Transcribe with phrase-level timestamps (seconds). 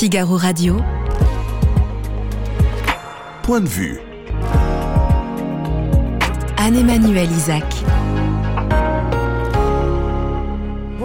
[0.00, 0.78] Figaro Radio.
[3.42, 4.00] Point de vue.
[6.56, 7.66] Anne-Emmanuel Isaac.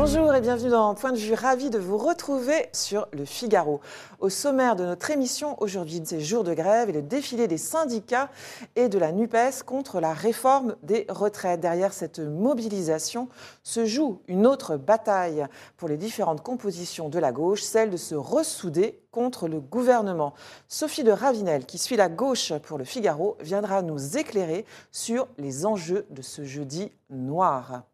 [0.07, 1.33] Bonjour et bienvenue dans Point de vue.
[1.33, 3.81] Ravi de vous retrouver sur le Figaro.
[4.19, 8.29] Au sommaire de notre émission aujourd'hui, c'est jour de grève et le défilé des syndicats
[8.75, 11.59] et de la NUPES contre la réforme des retraites.
[11.59, 13.29] Derrière cette mobilisation
[13.63, 18.13] se joue une autre bataille pour les différentes compositions de la gauche, celle de se
[18.13, 20.35] ressouder contre le gouvernement.
[20.67, 25.65] Sophie de Ravinel, qui suit la gauche pour le Figaro, viendra nous éclairer sur les
[25.65, 27.85] enjeux de ce jeudi noir.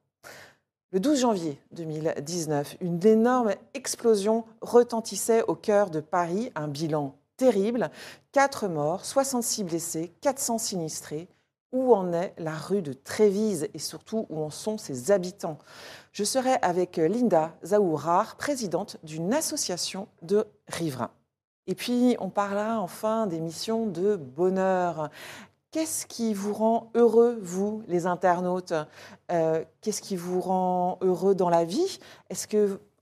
[0.93, 7.89] Le 12 janvier 2019, une énorme explosion retentissait au cœur de Paris, un bilan terrible,
[8.33, 11.29] 4 morts, 66 blessés, 400 sinistrés.
[11.71, 15.59] Où en est la rue de Trévise et surtout où en sont ses habitants?
[16.11, 21.11] Je serai avec Linda Zaourar, présidente d'une association de riverains.
[21.67, 25.09] Et puis, on parlera enfin des missions de bonheur.
[25.71, 28.73] Qu'est-ce qui vous rend heureux, vous, les internautes?
[29.31, 31.99] Euh, Qu'est-ce qui vous rend heureux dans la vie?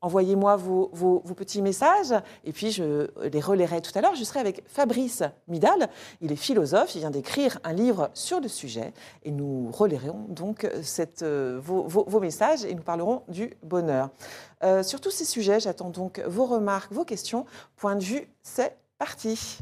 [0.01, 0.87] Envoyez-moi vos,
[1.35, 2.13] petits messages?
[2.45, 4.13] Et puis je les relayerai tout à l'heure.
[4.13, 5.89] Je serai avec Fabrice Midal.
[6.21, 6.93] Il est philosophe.
[6.93, 10.63] Il vient d'écrire un livre sur le sujet et nous relayerons donc
[11.23, 14.11] euh, vos, vos, messages et nous parlerons du bonheur.
[14.63, 17.47] Euh, sur tous ces sujets, j'attends donc vos remarques, vos questions.
[17.77, 19.59] Point de vue, c'est parti.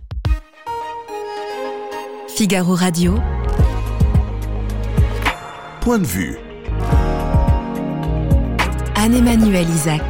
[2.37, 3.15] Figaro Radio.
[5.81, 6.37] Point de vue.
[8.95, 10.03] Anne-Emmanuel Isaac.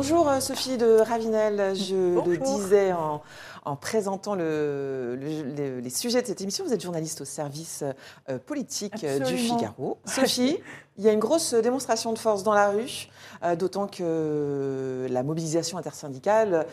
[0.00, 3.20] Bonjour euh, Sophie de Ravinel, je le disais en,
[3.66, 6.64] en présentant le, les sujets de cette émission.
[6.64, 7.84] Vous êtes journaliste au service
[8.30, 9.98] euh, politique euh, du Figaro.
[10.06, 10.58] Sophie,
[10.96, 13.08] il y a une grosse démonstration de force dans la rue,
[13.44, 16.66] euh, d'autant que la mobilisation intersyndicale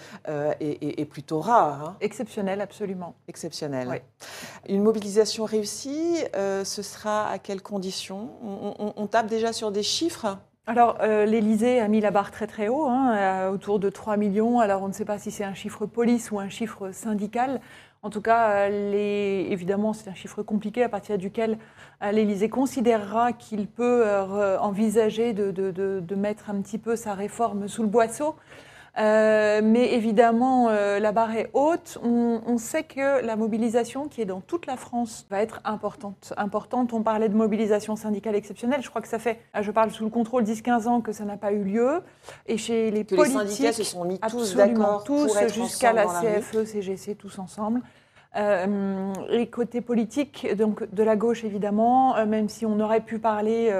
[0.61, 1.83] est, plutôt rare.
[1.83, 1.97] Hein.
[1.99, 3.13] Exceptionnelle, absolument.
[3.27, 4.03] Exceptionnelle.
[4.69, 8.29] Une mobilisation réussie, ce sera à quelles conditions?
[8.95, 10.37] On tape déjà sur des chiffres?
[10.69, 14.59] Alors, euh, l'Élysée a mis la barre très très haut, hein, autour de 3 millions.
[14.59, 17.61] Alors, on ne sait pas si c'est un chiffre police ou un chiffre syndical.
[18.03, 19.47] En tout cas, les...
[19.49, 21.57] évidemment, c'est un chiffre compliqué à partir duquel
[22.03, 27.81] euh, l'Élysée considérera qu'il peut euh, envisager de, mettre un petit peu sa réforme sous
[27.81, 28.35] le boisseau.
[28.97, 31.99] Euh, mais évidemment, euh, la barre est haute.
[32.03, 36.33] On, sait que la mobilisation qui est dans toute la France va être importante.
[36.37, 38.81] Importante, on parlait de mobilisation syndicale exceptionnelle.
[38.81, 41.23] Je crois que ça fait, ah, je parle sous le contrôle 10-15 ans que ça
[41.23, 42.01] n'a pas eu lieu.
[42.47, 46.65] Et chez les politiques, les syndicats se sont mis tous d'accord tous jusqu'à la CFE,
[46.65, 47.81] CGC, tous ensemble.
[48.35, 53.19] Euh, et côté politique, donc de la gauche évidemment, euh, même si on aurait pu
[53.19, 53.71] parler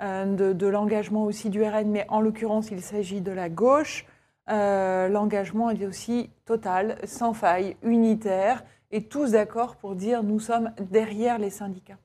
[0.00, 4.06] de, de l'engagement aussi du RN, mais en l'occurrence il s'agit de la gauche.
[4.50, 10.72] Euh, l'engagement est aussi total, sans faille, unitaire, et tous d'accord pour dire nous sommes
[10.90, 11.98] derrière les syndicats.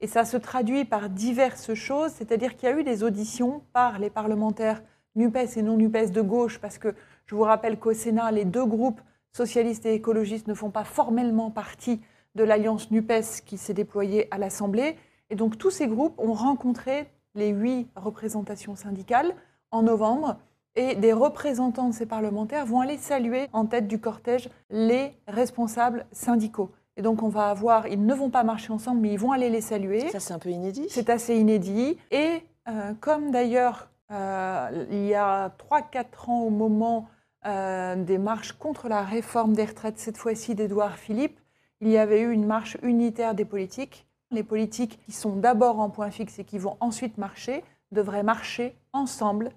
[0.00, 3.98] Et ça se traduit par diverses choses, c'est-à-dire qu'il y a eu des auditions par
[3.98, 4.82] les parlementaires
[5.14, 6.94] NUPES et non NUPES de gauche, parce que
[7.26, 9.00] je vous rappelle qu'au Sénat, les deux groupes
[9.32, 12.00] socialistes et écologistes ne font pas formellement partie
[12.34, 14.96] de l'alliance NUPES qui s'est déployée à l'Assemblée.
[15.30, 19.34] Et donc tous ces groupes ont rencontré les huit représentations syndicales
[19.70, 20.36] en novembre
[20.76, 26.06] et des représentants de ces parlementaires vont aller saluer en tête du cortège les responsables
[26.12, 26.70] syndicaux.
[26.96, 29.50] Et donc on va avoir, ils ne vont pas marcher ensemble, mais ils vont aller
[29.50, 30.08] les saluer.
[30.10, 30.86] Ça c'est un peu inédit.
[30.90, 31.98] C'est assez inédit.
[32.10, 37.08] Et euh, comme d'ailleurs euh, il y a 3-4 ans au moment
[37.46, 41.38] euh, des marches contre la réforme des retraites, cette fois-ci d'Édouard Philippe,
[41.80, 44.06] il y avait eu une marche unitaire des politiques.
[44.30, 47.62] Les politiques qui sont d'abord en point fixe et qui vont ensuite marcher
[47.92, 49.50] devraient marcher ensemble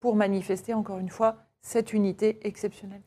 [0.00, 3.02] pour manifester encore une fois cette unité exceptionnelle.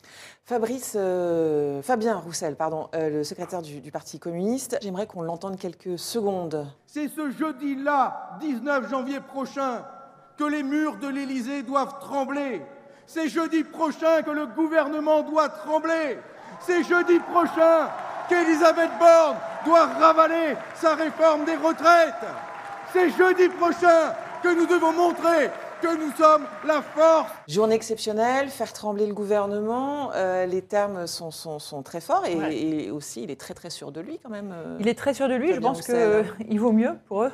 [0.45, 5.97] Fabrice, euh, Fabien Roussel, pardon, euh, le secrétaire du, Parti communiste, j'aimerais qu'on l'entende quelques
[5.97, 6.67] secondes.
[6.85, 9.83] C'est ce jeudi-là, 19 janvier prochain,
[10.37, 12.61] que les murs de l'Élysée doivent trembler.
[13.07, 16.19] C'est jeudi prochain que le gouvernement doit trembler.
[16.59, 17.89] C'est jeudi prochain
[18.29, 22.13] qu'Elisabeth Borne doit ravaler sa réforme des retraites.
[22.93, 25.49] C'est jeudi prochain que nous devons montrer
[25.83, 27.29] que nous sommes la force.
[27.49, 33.23] Journée exceptionnelle, faire trembler le gouvernement, euh, les termes sont, sont, très forts et, aussi
[33.23, 34.53] il est très très sûr de lui quand même.
[34.53, 37.31] Euh, il est très sûr de lui, je pense qu'il vaut mieux pour eux.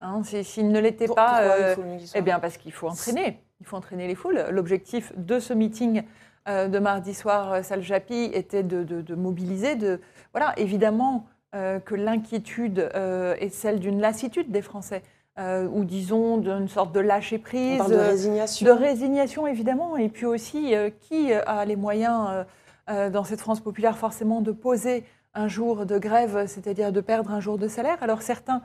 [0.00, 1.74] Hein, S'il ne l'était pas, euh,
[2.14, 4.46] eh bien parce qu'il faut entraîner, il faut entraîner les foules.
[4.50, 6.04] L'objectif de ce meeting
[6.46, 10.00] de mardi soir, Sal Japi, était de, de, mobiliser, de
[10.32, 15.02] voilà, évidemment que l'inquiétude est celle d'une lassitude des Français.
[15.38, 20.74] Ou disons d'une sorte de lâcher prise, de résignation, de résignation évidemment, et puis aussi
[21.00, 22.44] qui a les moyens
[22.88, 25.04] dans cette France populaire forcément de poser
[25.34, 27.98] un jour de grève, c'est-à-dire de perdre un jour de salaire?
[28.00, 28.62] Alors certains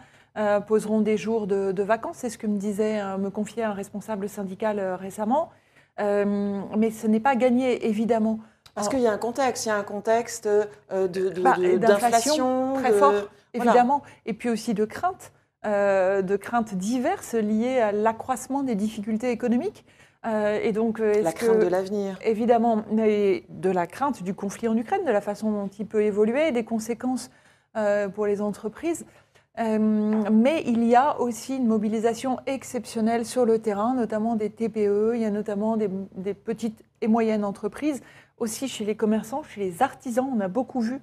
[0.66, 4.80] poseront des jours de, vacances, c'est ce que me disait, me confiait un responsable syndical
[4.80, 5.52] récemment,
[6.00, 8.40] mais ce n'est pas gagné évidemment.
[8.75, 12.92] Parce qu'il y a un contexte, il y a un contexte euh, bah, d'inflation, très
[12.92, 13.14] fort,
[13.54, 19.31] évidemment, et puis aussi de craintes, euh, de craintes diverses liées à l'accroissement des difficultés
[19.31, 19.86] économiques.
[20.25, 22.18] Euh, et donc, la crainte de l'avenir.
[22.24, 26.04] Évidemment, mais de la crainte du conflit en Ukraine, de la façon dont il peut
[26.04, 27.30] évoluer, des conséquences
[28.13, 29.06] pour les entreprises.
[29.57, 35.21] mais il y a aussi une mobilisation exceptionnelle sur le terrain, notamment des TPE, il
[35.21, 38.01] y a notamment des, des petites et moyennes entreprises
[38.38, 40.30] aussi chez les commerçants, chez les artisans.
[40.36, 41.00] On a beaucoup vu,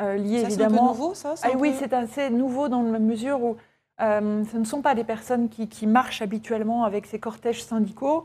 [0.00, 0.92] euh, lié évidemment.
[0.94, 3.56] C'est nouveau, ça ah, Oui, c'est assez nouveau dans la mesure où
[4.02, 8.24] euh, ce ne sont pas des personnes qui, marchent habituellement avec ces cortèges syndicaux.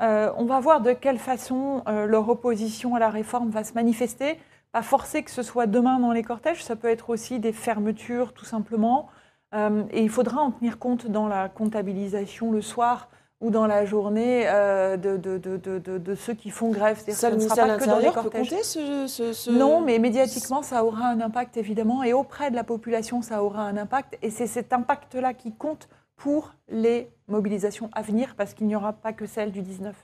[0.00, 4.38] Euh, on va voir de quelle façon leur opposition à la réforme va se manifester.
[4.72, 8.32] Pas forcé que ce soit demain dans les cortèges, ça peut être aussi des fermetures
[8.32, 9.08] tout simplement.
[9.54, 13.08] et il faudra en tenir compte dans la comptabilisation le soir
[13.40, 16.98] ou dans la journée euh, de, de, de, de, ceux qui font grève.
[17.08, 18.50] Ça, ne sera pas que dans les cortèges.
[18.50, 22.64] Peut ce, ce, Non, mais médiatiquement, ça aura un impact évidemment, et auprès de la
[22.64, 28.02] population, ça aura un impact, et c'est cet impact-là qui compte pour les mobilisations à
[28.02, 29.94] venir, parce qu'il n'y aura pas que celle du 19.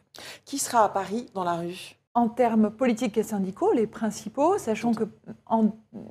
[0.44, 1.96] Qui sera à Paris dans la rue?
[2.14, 5.04] En termes politiques et syndicaux, les principaux, sachant que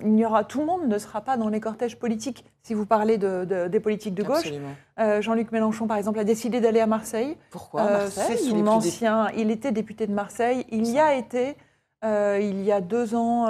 [0.03, 2.85] il y aura, tout le monde ne sera pas dans les cortèges politiques si vous
[2.85, 4.51] parlez de, des politiques de gauche.
[4.99, 7.37] Euh, Jean-Luc Mélenchon, par exemple, a décidé d'aller à Marseille.
[7.51, 7.81] Pourquoi?
[7.81, 9.29] Euh, Marseille C'est son ancien.
[9.37, 10.65] Il était député de Marseille.
[10.69, 11.55] Il y a été
[12.03, 13.47] euh, il y a deux ans.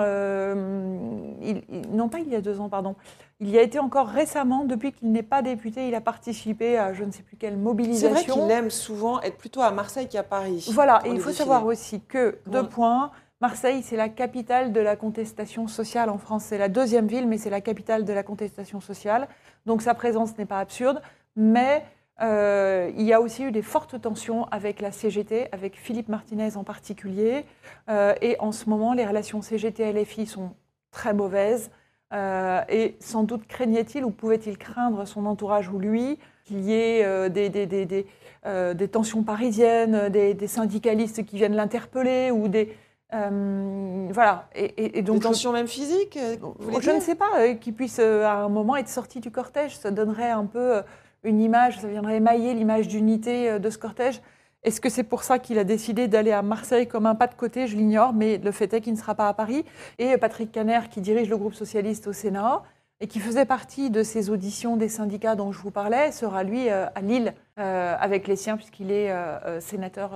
[1.91, 2.95] non, pas il y a deux ans, pardon.
[3.39, 6.93] Il y a été encore récemment, depuis qu'il n'est pas député, il a participé à
[6.93, 8.15] je ne sais plus quelle mobilisation.
[8.15, 10.65] C'est vrai qu'il aime souvent être plutôt à Marseille qu'à Paris.
[10.71, 13.11] Voilà, et il faut savoir aussi que, deux points,
[13.41, 16.45] Marseille, c'est la capitale de la contestation sociale en France.
[16.45, 19.27] C'est la deuxième ville, mais c'est la capitale de la contestation sociale.
[19.65, 21.01] Donc sa présence n'est pas absurde.
[21.35, 21.83] Mais
[22.21, 26.55] euh, il y a aussi eu des fortes tensions avec la CGT, avec Philippe Martinez
[26.55, 27.45] en particulier.
[27.89, 30.51] Euh, et en ce moment, les relations CGT-LFI sont
[30.91, 31.71] très mauvaises.
[32.13, 37.29] Euh, et sans doute craignait-il ou pouvait-il craindre son entourage ou lui qu'il y ait
[37.29, 42.75] des, des, des, des, tensions parisiennes, des, syndicalistes qui viennent l'interpeller ou des...
[43.11, 44.49] voilà.
[44.53, 48.75] Et, donc, des tensions même physiques Je ne sais pas, qu'il puisse à un moment
[48.75, 49.77] être sorti du cortège.
[49.77, 50.83] Ça donnerait un peu
[51.23, 54.21] une image, ça viendrait émailler l'image d'unité de ce cortège.
[54.63, 57.35] Est-ce que c'est pour ça qu'il a décidé d'aller à Marseille comme un pas de
[57.35, 57.67] côté?
[57.67, 59.65] Je l'ignore, mais le fait est qu'il ne sera pas à Paris.
[59.99, 62.63] Et Patrick Caner, qui dirige le groupe socialiste au Sénat
[63.03, 66.69] et qui faisait partie de ces auditions des syndicats dont je vous parlais, sera lui
[66.69, 70.11] euh, à Lille euh, avec les siens, puisqu'il est euh, sénateur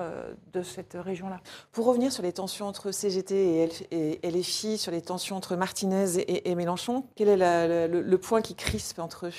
[0.53, 1.41] de cette région-là.
[1.73, 6.55] Pour revenir sur les tensions entre CGT et LFI, sur les tensions entre Martinez et,
[6.55, 9.33] Mélenchon, quel est le, point qui crispe entre eux?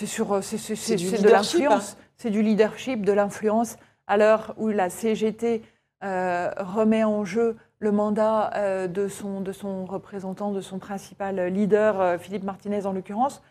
[0.00, 3.76] C'est sur, c'est, de l'influence, c'est du leadership, de l'influence
[4.06, 5.60] à l'heure où la CGT
[6.02, 11.48] euh, remet en jeu le mandat euh, de, son, de, son, représentant, de son principal
[11.48, 13.42] leader, euh, Philippe Martinez en l'occurrence.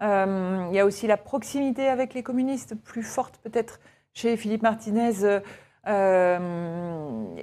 [0.00, 3.78] il y a aussi la proximité avec les communistes, plus forte peut-être
[4.14, 5.42] chez Philippe Martinez.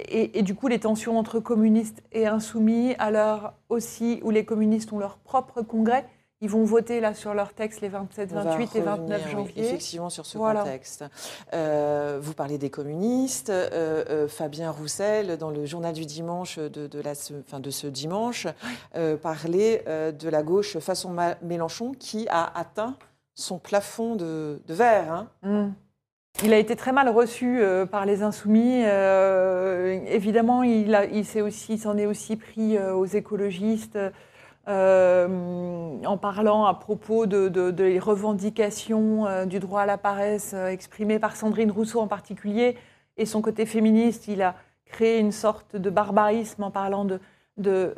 [0.08, 4.44] Et, et, du coup, les tensions entre communistes et insoumis, à l'heure aussi où les
[4.44, 6.04] communistes ont leur propre congrès,
[6.42, 9.64] ils vont voter là sur leur texte les 27, 28 et 29 janvier.
[9.64, 11.04] effectivement, sur ce contexte.
[11.54, 13.48] Euh, vous parlez des communistes.
[13.48, 17.86] Euh, euh, Fabien Roussel, dans le journal du dimanche de, de, la, fin, de ce
[17.86, 18.46] dimanche,
[19.22, 22.96] parlait de la gauche façon Mélenchon qui a atteint
[23.34, 25.12] son plafond de, verre.
[25.12, 25.28] Hein.
[25.42, 25.72] Mmh.
[26.44, 28.82] Il a été très mal reçu par les insoumis.
[30.06, 33.98] évidemment, il, il s'en est aussi pris aux écologistes.
[34.68, 40.66] Euh, en parlant à propos de, des revendications euh, du droit à la paresse euh,
[40.66, 42.76] exprimées par Sandrine Rousseau en particulier,
[43.16, 47.20] et son côté féministe, il a créé une sorte de barbarisme en parlant de,
[47.58, 47.94] de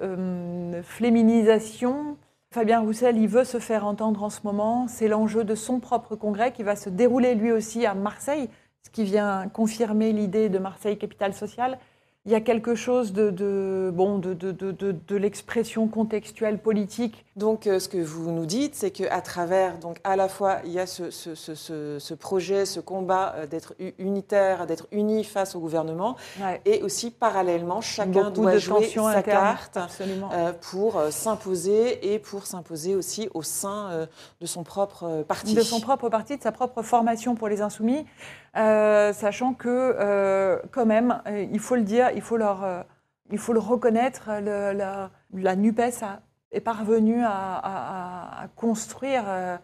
[0.83, 2.19] féminisation.
[2.53, 4.87] Fabien Roussel, il veut se faire entendre en ce moment.
[4.89, 8.49] C'est l'enjeu de son propre congrès qui va se dérouler lui aussi à Marseille,
[8.85, 11.79] ce qui vient confirmer l'idée de Marseille capitale sociale
[12.29, 17.79] il y a quelque chose de, bon, de, de, de l'expression contextuelle politique, Donc, euh,
[17.79, 20.87] ce que vous nous dites, c'est qu'à travers, donc, à la fois, il y a
[20.87, 26.17] ce, ce, ce, ce projet, ce combat euh, d'être unitaire, d'être uni face au gouvernement,
[26.65, 29.79] et aussi parallèlement, chacun doit jouer sa carte
[30.33, 34.09] euh, pour s'imposer et pour s'imposer aussi au sein
[34.41, 35.55] de son propre parti.
[35.55, 38.05] De son propre parti, de sa propre formation pour les insoumis,
[39.13, 41.23] sachant que, quand même,
[41.53, 46.05] il faut le dire, il faut le reconnaître, la, NUPES
[46.51, 49.57] est parvenue à, construire euh,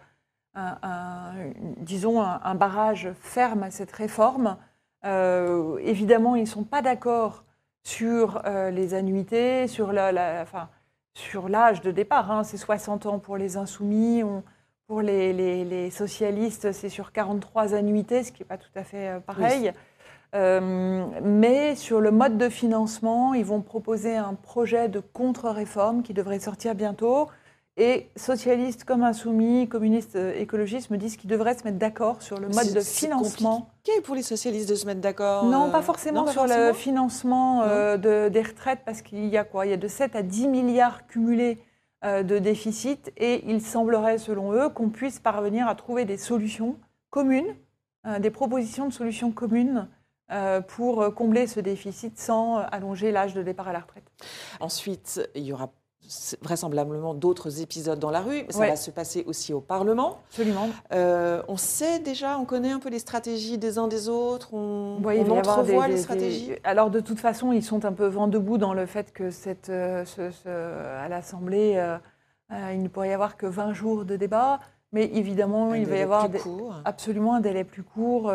[0.55, 1.33] un,
[1.79, 4.57] disons, un, barrage ferme à cette réforme.
[5.05, 7.45] Euh, évidemment, ils ne sont pas d'accord
[7.83, 12.31] sur euh, les annuités, sur l'âge de départ.
[12.31, 12.45] Hein.
[12.45, 14.23] c'est 60 ans pour les insoumis.
[14.87, 19.21] Pour les, les, socialistes, c'est sur 43 annuités, ce qui n'est pas tout à fait
[19.27, 19.73] pareil.
[20.35, 26.13] Euh, mais sur le mode de financement, ils vont proposer un projet de contre-réforme qui
[26.13, 27.29] devrait sortir bientôt.
[27.77, 32.39] Et socialistes comme insoumis, communistes, euh, écologistes me disent qu'ils devraient se mettre d'accord sur
[32.39, 33.69] le mode de financement.
[33.85, 37.65] C'est pour les socialistes de se mettre d'accord Non, pas euh, forcément sur le financement
[37.97, 39.67] de, des retraites, parce qu'il y a quoi?
[39.67, 41.59] Il y a de 7 à 10 milliards cumulés
[42.05, 46.77] de déficit, et il semblerait, selon eux, qu'on puisse parvenir à trouver des solutions
[47.11, 47.57] communes,
[48.21, 49.89] des propositions de solutions communes
[50.31, 54.11] euh, pour combler ce déficit sans allonger l'âge de départ à la retraite.
[54.59, 55.71] Ensuite, il y aura
[56.43, 58.45] vraisemblablement d'autres épisodes dans la rue.
[58.51, 60.21] Ça va se passer aussi au Parlement.
[60.29, 60.69] Absolument.
[60.93, 64.53] Euh, on sait déjà, on connaît un peu les stratégies des uns des autres.
[64.53, 66.53] On, on entrevoit les stratégies.
[66.65, 69.71] Alors de toute façon, ils sont un peu vent debout dans le fait que cette,
[69.71, 70.05] euh,
[71.05, 71.83] à l'Assemblée,
[72.51, 74.61] il ne pourrait y avoir que 20 jours de débat.
[74.93, 76.29] Mais évidemment, il va y avoir
[76.85, 78.33] absolument un délai plus court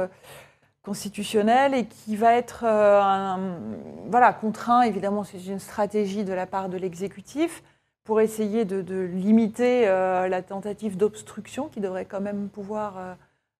[0.89, 3.59] constitutionnel et qui va être euh,
[4.07, 7.61] voilà, contraint, évidemment, c'est une stratégie de la part de l'exécutif
[8.05, 13.17] pour essayer de, limiter euh, la tentative d'obstruction qui devrait quand même pouvoir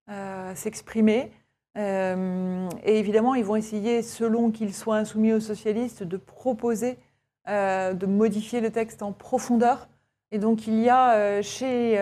[0.10, 1.32] euh, s'exprimer.
[1.76, 6.98] et évidemment, ils vont essayer, selon qu'ils soient insoumis aux socialistes, de proposer
[7.48, 9.88] de modifier le texte en profondeur.
[10.32, 11.94] Et donc, il y a chez,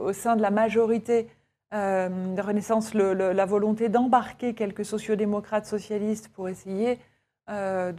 [0.00, 1.28] au sein de la majorité
[1.72, 6.98] euh, Renaissance la volonté d'embarquer quelques sociodémocrates socialistes pour essayer
[7.48, 7.92] euh,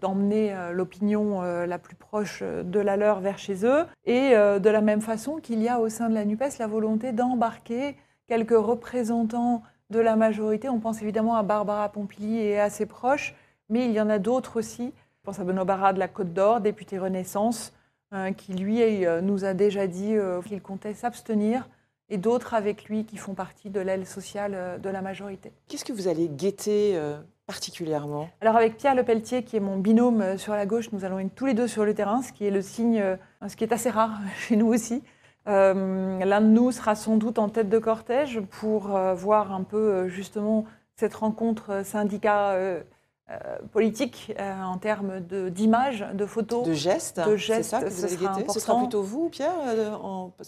[0.00, 3.86] d'emmener euh, l'opinion la plus proche de la leur vers chez eux.
[4.04, 7.12] Et de la même façon qu'il y a au sein de la NUPES la volonté
[7.12, 7.96] d'embarquer
[8.26, 10.68] quelques représentants de la majorité.
[10.68, 13.36] On pense évidemment à Barbara Pompili et à ses proches,
[13.68, 14.92] mais il y en a d'autres aussi.
[15.18, 17.72] Je pense à Benoît Barra de la Côte d'Or, député Renaissance,
[18.36, 21.68] qui lui nous a déjà dit qu'il comptait s'abstenir
[22.08, 25.52] et d'autres avec lui qui font partie de l'aile sociale euh, de la majorité.
[25.68, 28.28] Qu'est-ce que vous allez guetter euh, particulièrement?
[28.40, 31.34] Alors avec Pierre Lepelletier, qui est mon binôme euh, sur la gauche, nous allons être
[31.34, 33.02] tous les deux sur le terrain, ce qui est le signe,
[33.46, 35.02] ce qui est assez rare chez nous aussi.
[35.46, 40.64] L'un de nous sera sans doute en tête de cortège pour voir un peu justement
[40.96, 42.82] cette rencontre syndicat
[43.28, 47.20] euh, politique euh, en termes d'images, de, photos, de gestes.
[47.26, 48.44] De gestes, ça que vous allez guetter?
[48.48, 49.90] Ce sera plutôt vous, Pierre euh,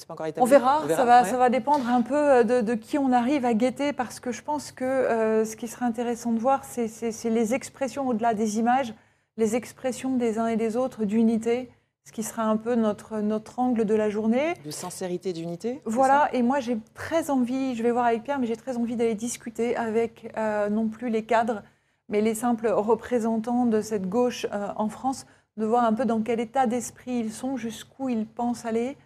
[0.07, 0.41] pas encore établi.
[0.41, 0.83] On verra.
[0.87, 4.31] Ça va, ça va dépendre un peu de, qui on arrive à guetter, parce que
[4.31, 8.95] je pense que ce qui serait intéressant de voir, c'est les expressions au-delà des images,
[9.39, 11.73] les expressions des uns et des autres d'unité,
[12.05, 14.55] ce qui sera un peu notre, notre angle de la journée.
[14.65, 18.47] De sincérité, d'unité Voilà, et moi j'ai très envie, je vais voir avec Pierre, mais
[18.47, 20.33] j'ai très envie d'aller discuter avec
[20.71, 21.65] non plus les cadres,
[22.09, 26.23] mais les simples représentants de cette gauche euh, en France, de voir un peu dans
[26.23, 28.97] quel état d'esprit ils sont, jusqu'où ils pensent aller,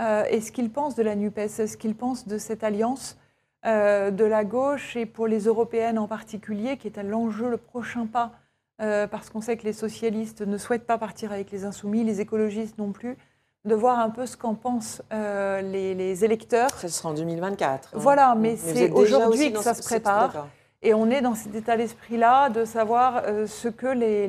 [0.00, 3.18] euh, et ce qu'ils pensent de la NUPES, ce qu'ils pensent de cette alliance
[3.66, 7.56] euh, de la gauche, et pour les européennes en particulier, qui est à l'enjeu, le
[7.56, 8.32] prochain pas,
[9.12, 12.78] parce qu'on sait que les socialistes ne souhaitent pas partir avec les insoumis, les écologistes
[12.78, 13.16] non plus,
[13.64, 16.70] de voir un peu ce qu'en pensent les, électeurs.
[16.70, 17.90] Ça sera en 2024.
[17.94, 17.98] Hein.
[18.00, 20.48] Voilà, mais, c'est aujourd'hui que ça se prépare.
[20.82, 24.26] Et on est dans cet état d'esprit-là de savoir euh, ce que les,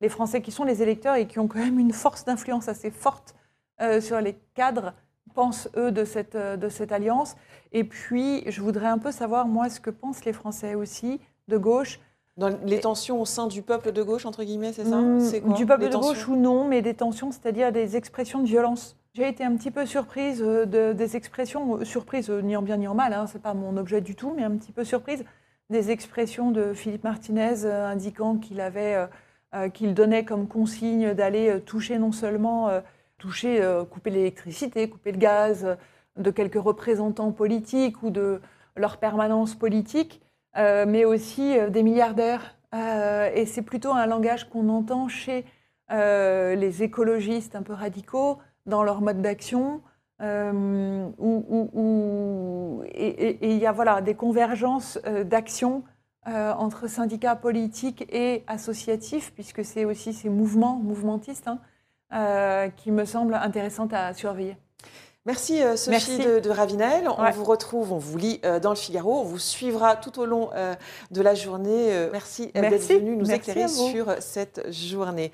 [0.00, 2.90] les, Français qui sont les électeurs et qui ont quand même une force d'influence assez
[2.90, 3.34] forte
[3.80, 4.92] euh, sur les cadres
[5.34, 7.36] pensent, eux, de cette, euh, de cette alliance.
[7.72, 11.56] Et puis, je voudrais un peu savoir, moi, ce que pensent les Français aussi, de
[11.56, 12.00] gauche.
[12.36, 15.66] Dans les tensions au sein du peuple de gauche, entre guillemets, c'est ça mmh, Du
[15.66, 18.96] peuple de gauche ou non, mais des tensions, c'est-à-dire des expressions de violence.
[19.14, 22.94] J'ai été un petit peu surprise de, des expressions, surprise ni en bien ni en
[22.94, 25.24] mal, hein, c'est pas mon objet du tout, mais un petit peu surprise
[25.70, 29.06] des expressions de Philippe Martinez euh, indiquant qu'il avait, euh,
[29.54, 32.70] euh, qu'il donnait comme consigne d'aller toucher non seulement
[33.18, 33.60] toucher,
[33.90, 35.76] couper l'électricité, couper le gaz
[36.16, 38.40] de quelques représentants politiques ou de
[38.76, 40.22] leur permanence politique,
[40.54, 42.56] mais aussi des milliardaires.
[42.72, 45.44] et c'est plutôt un langage qu'on entend chez
[45.90, 49.82] les écologistes un peu radicaux, dans leur mode d'action.
[50.20, 51.08] Euh,
[52.92, 55.84] et il y a voilà, des convergences euh, d'action
[56.26, 61.48] euh, entre syndicats politiques et associatifs, puisque c'est aussi ces mouvements mouvementistes
[62.10, 64.56] hein, qui me semblent intéressants à surveiller.
[65.28, 67.06] Merci euh, Sophie De, Ravinel.
[67.06, 69.20] On vous retrouve, on vous lit euh, dans le Figaro.
[69.20, 70.74] On vous suivra tout au long euh,
[71.10, 72.08] de la journée.
[72.10, 75.30] merci, d'être venu nous éclairer sur cette journée.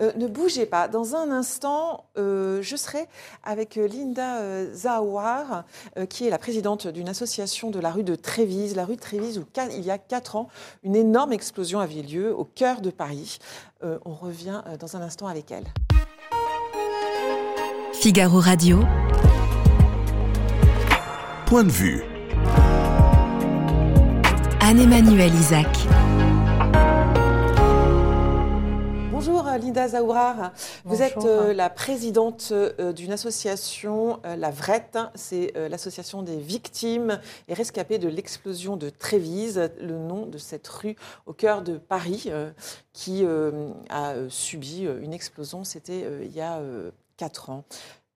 [0.00, 0.86] ne bougez pas.
[0.86, 3.06] Dans un instant, je serai
[3.42, 5.64] avec Linda Zawar,
[6.10, 8.76] qui est la présidente d'une association de la rue de Trévise.
[8.76, 10.48] La rue de Trévise où il y a quatre ans,
[10.82, 13.38] une énorme explosion avait lieu au cœur de Paris.
[13.82, 15.64] on revient dans un instant avec elle.
[18.00, 18.84] Figaro Radio.
[21.46, 22.04] Point de vue.
[24.60, 25.66] Anne-Emmanuel Isaac.
[29.10, 30.52] Bonjour Linda Zaourar.
[30.84, 37.18] Vous êtes euh, la présidente euh, d'une association, euh, la VRET, c'est l'association des victimes
[37.48, 40.94] et rescapés de l'explosion de Trévise, le nom de cette rue
[41.26, 42.30] au cœur de Paris
[42.92, 43.26] qui
[43.90, 46.60] a subi une explosion, c'était il y a
[47.18, 47.64] quatre ans.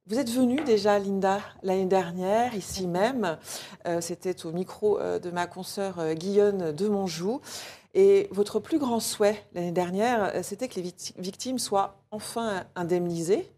[0.06, 3.38] Vous êtes venue déjà, Linda, l'année dernière, ici même.
[3.86, 7.40] Euh, c'était au micro euh, de ma consoeur euh, Guillaume de Monjou.
[7.94, 13.52] Et votre plus grand souhait l'année dernière, c'était que les victimes soient enfin indemnisées.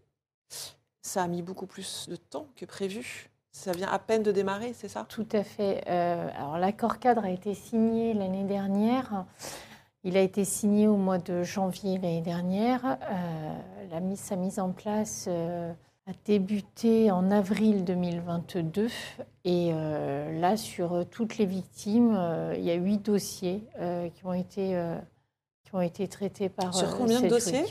[1.01, 3.29] Ça a mis beaucoup plus de temps que prévu.
[3.53, 5.05] Ça vient à peine de démarrer, c'est ça?
[5.07, 5.87] Tout à fait.
[5.87, 9.25] alors l'accord cadre a été signé l'année dernière.
[10.05, 12.97] Il a été signé au mois de janvier l'année dernière.
[13.91, 15.27] la mise, sa mise en place
[16.07, 18.87] a débuté en avril 2022
[19.43, 24.25] et euh, là sur toutes les victimes, euh, il y a huit dossiers euh, qui
[24.25, 24.79] ont été
[25.63, 27.65] qui ont été traités par sur combien de dossiers?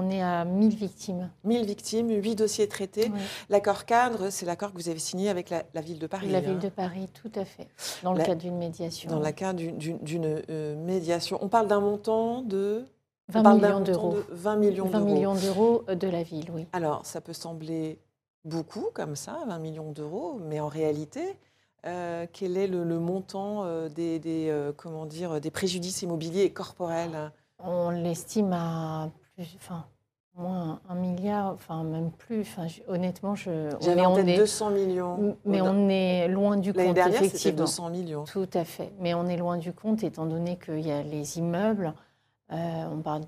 [0.00, 1.28] On est à 1000 victimes.
[1.42, 3.10] 1000 victimes, 8 dossiers traités.
[3.48, 6.28] L'accord cadre, c'est l'accord que vous avez signé avec la, ville de Paris.
[6.28, 6.58] La ville hein.
[6.62, 7.66] de Paris, tout à fait.
[8.04, 9.10] Dans le cadre d'une médiation.
[9.10, 11.38] Dans le cadre d'une médiation.
[11.42, 12.84] On parle d'un montant de
[13.28, 14.16] 20 millions d'euros.
[14.30, 14.98] 20 millions d'euros.
[14.98, 16.68] 20 millions d'euros de la ville, oui.
[16.72, 17.98] Alors, ça peut sembler
[18.44, 21.36] beaucoup comme ça, 20 millions d'euros, mais en réalité,
[21.86, 27.32] euh, quel est le, montant euh, des, euh, comment dire, des préjudices immobiliers et corporels
[27.58, 29.86] On l'estime à plus, enfin,
[30.34, 32.40] moins un milliard, enfin même plus.
[32.40, 33.70] Enfin, honnêtement, je.
[33.80, 35.36] J'avais en tête 200 millions.
[35.44, 37.58] Mais on est loin du compte, dernière, effectivement.
[37.58, 38.24] 200 millions.
[38.24, 38.92] Tout à fait.
[39.00, 41.94] Mais on est loin du compte, étant donné qu'il y a les immeubles.
[42.50, 42.56] Euh,
[42.90, 43.24] on parle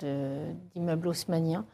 [0.74, 1.66] d'immeubles haussmanniens.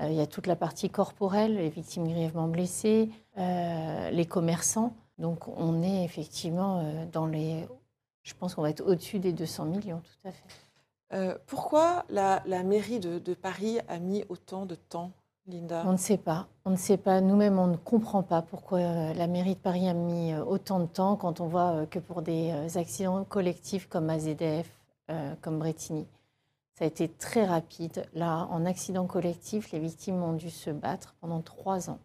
[0.00, 4.94] Euh, il y a toute la partie corporelle, les victimes grièvement blessées, euh, les commerçants.
[5.18, 6.82] Donc on est effectivement
[7.12, 7.66] dans les...
[8.22, 10.44] Je pense qu'on va être au-dessus des 200 millions, tout à fait.
[11.46, 15.12] Pourquoi la, mairie de, Paris a mis autant de temps,
[15.46, 16.48] Linda On ne sait pas.
[16.64, 17.20] On ne sait pas.
[17.20, 18.80] Nous-mêmes, on ne comprend pas pourquoi
[19.14, 22.76] la mairie de Paris a mis autant de temps quand on voit que pour des
[22.76, 24.68] accidents collectifs comme AZF,
[25.40, 26.06] comme Bretigny,
[26.78, 28.06] ça a été très rapide.
[28.12, 31.98] Là, en accident collectif, les victimes ont dû se battre pendant trois ans.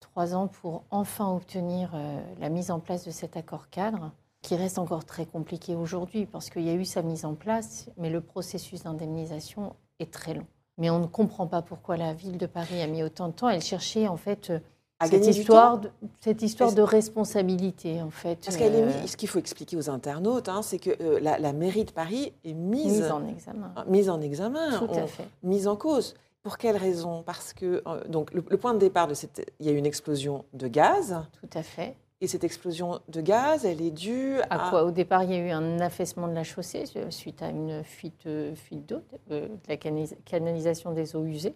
[0.00, 4.56] Trois ans pour enfin obtenir euh, la mise en place de cet accord cadre, qui
[4.56, 8.10] reste encore très compliqué aujourd'hui parce qu'il y a eu sa mise en place, mais
[8.10, 10.46] le processus d'indemnisation est très long.
[10.78, 13.48] Mais on ne comprend pas pourquoi la ville de Paris a mis autant de temps.
[13.48, 14.58] Elle cherchait en fait euh,
[15.06, 18.38] cette histoire, de, cette histoire de responsabilité, en fait.
[18.44, 21.52] Parce qu'elle est euh, ce qu'il faut expliquer aux internautes, hein, c'est que euh, la,
[21.52, 23.72] mairie de Paris est mise, en examen.
[23.86, 24.78] Mise en examen.
[24.78, 25.26] Tout à fait.
[25.42, 26.14] Mise en cause.
[26.42, 27.22] Pour quelle raison?
[27.22, 29.86] Parce que euh, donc le, point de départ de cette, il y a eu une
[29.86, 31.16] explosion de gaz.
[31.40, 31.96] Tout à fait.
[32.22, 34.84] Et cette explosion de gaz, elle est due à, quoi?
[34.84, 38.28] Au départ, il y a eu un affaissement de la chaussée suite à une fuite,
[38.54, 41.54] fuite d'eau, de la canalisation des eaux usées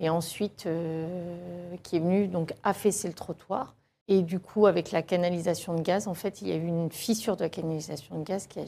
[0.00, 3.76] et ensuite euh, qui est venu donc affaisser le trottoir.
[4.08, 6.90] Et du coup, avec la canalisation de gaz, en fait, il y a eu une
[6.90, 8.64] fissure de la canalisation de gaz qui a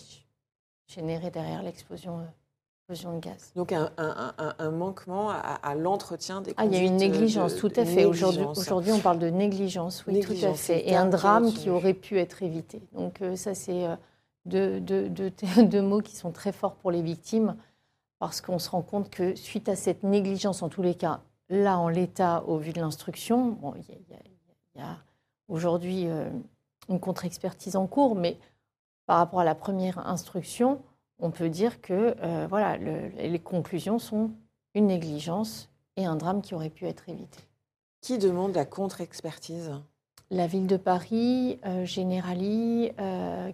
[0.87, 2.21] généré derrière l'explosion
[2.93, 3.53] euh, de gaz.
[3.57, 8.05] Donc un, manquement à, l'entretien des Ah, il y a une négligence, tout à fait.
[8.05, 10.89] Aujourd'hui, on parle de négligence, oui, tout à fait.
[10.89, 12.83] Et un drame qui aurait pu être évité.
[12.93, 13.87] Donc euh, ça, c'est
[14.45, 17.57] deux, deux, mots qui sont très forts pour les victimes
[18.19, 21.79] parce qu'on se rend compte que suite à cette négligence, en tous les cas, là,
[21.79, 24.97] en l'état, au vu de l'instruction, bon, il y a,
[25.49, 26.31] aujourd'hui euh,
[26.89, 28.39] une contre-expertise en cours, mais
[29.07, 30.81] par rapport à la première instruction,
[31.23, 34.33] on peut dire que euh, voilà, les conclusions sont
[34.75, 37.39] une négligence et un drame qui aurait pu être évité.
[38.03, 39.73] Qui demande la contre-expertise?
[40.31, 42.91] La ville de Paris, euh, Generali,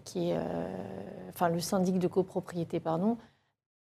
[0.05, 0.39] qui est,
[1.29, 3.19] enfin le syndic de copropriété, pardon,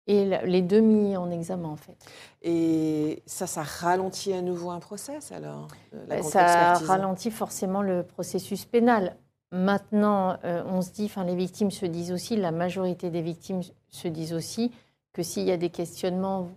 [0.07, 1.97] et les deux mis en examen en fait.
[2.43, 5.69] Et ça, ça ralentit à nouveau un procès alors
[6.09, 9.17] la Ça ralentit forcément le processus pénal.
[9.53, 14.09] Maintenant, on se dit, enfin les victimes se disent aussi, la majorité des victimes se
[14.09, 14.73] disent aussi
[15.13, 16.51] que s'il y a des questionnements,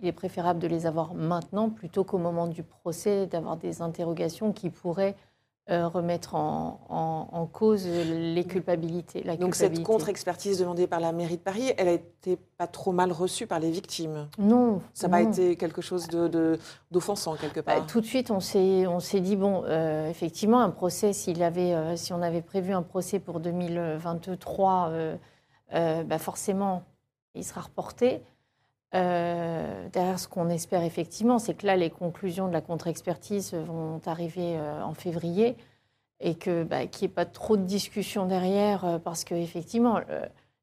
[0.00, 4.52] il est préférable de les avoir maintenant plutôt qu'au moment du procès, d'avoir des interrogations
[4.52, 5.27] qui pourraient euh,
[5.68, 9.22] remettre en, cause les culpabilités.
[9.22, 12.92] La Donc cette contre-expertise demandée par la mairie de Paris, elle a été pas trop
[12.92, 14.80] mal reçue par les victimes Non.
[14.94, 16.08] Ça n'a pas été quelque chose
[16.90, 20.70] d'offensant de, quelque bah, part Tout de suite, on s'est dit, bon, euh, effectivement, un
[20.70, 24.92] procès, s'il avait, euh, si on avait prévu un procès pour 2023,
[25.72, 26.82] bah forcément,
[27.34, 28.22] il sera reporté.
[28.94, 34.00] Euh, derrière, ce qu'on espère effectivement, c'est que là, les conclusions de la contre-expertise vont
[34.06, 35.56] arriver euh, en février
[36.20, 40.00] et que bah, qu'il n'y ait pas trop de discussion derrière, euh, parce qu'effectivement,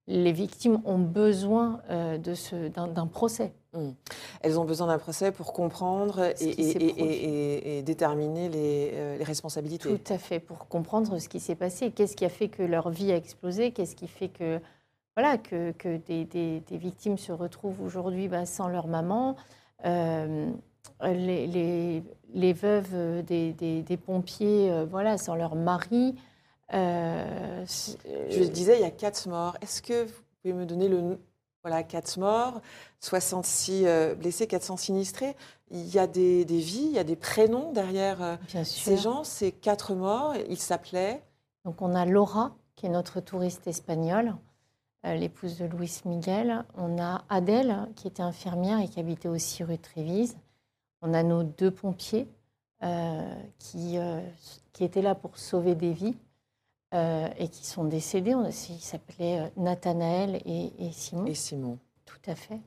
[0.07, 3.53] les victimes ont besoin de d'un procès.
[3.73, 3.89] Mmh.
[4.41, 9.89] Elles ont besoin d'un procès pour comprendre et, et, déterminer les, les, responsabilités.
[9.89, 11.91] Tout à fait, pour comprendre ce qui s'est passé.
[11.91, 13.71] Qu'est-ce qui a fait que leur vie a explosé?
[13.71, 14.59] Qu'est-ce qui fait que
[15.15, 19.35] voilà, que, des, victimes se retrouvent aujourd'hui bah, sans leur maman.
[19.85, 20.51] Euh,
[21.03, 26.15] les, les, veuves des, pompiers, euh, voilà, sans leur mari.
[26.73, 29.57] Euh, Je disais, il y a quatre morts.
[29.61, 31.19] Est-ce que vous pouvez me donner le
[31.63, 32.61] voilà, quatre morts,
[32.99, 33.87] 66
[34.19, 35.35] blessés, 400 sinistrés?
[35.71, 39.23] Il y a des, vies, il y a des prénoms derrière ces gens.
[39.23, 41.23] Ces quatre morts, ils s'appelaient?
[41.63, 44.35] Donc on a Laura, qui est notre touriste espagnole.
[45.05, 46.63] Euh, l'épouse de Louis Miguel.
[46.75, 50.35] On a Adèle, qui était infirmière et qui habitait aussi rue de Trévise.
[51.01, 52.27] On a nos deux pompiers
[52.83, 54.19] euh, qui, euh,
[54.73, 56.15] qui étaient là pour sauver des vies
[57.37, 58.33] et qui sont décédés.
[58.69, 61.25] Ils s'appelaient Nathanaël et, et Simon.
[61.25, 61.77] Et Simon.
[62.05, 62.61] Tout à fait.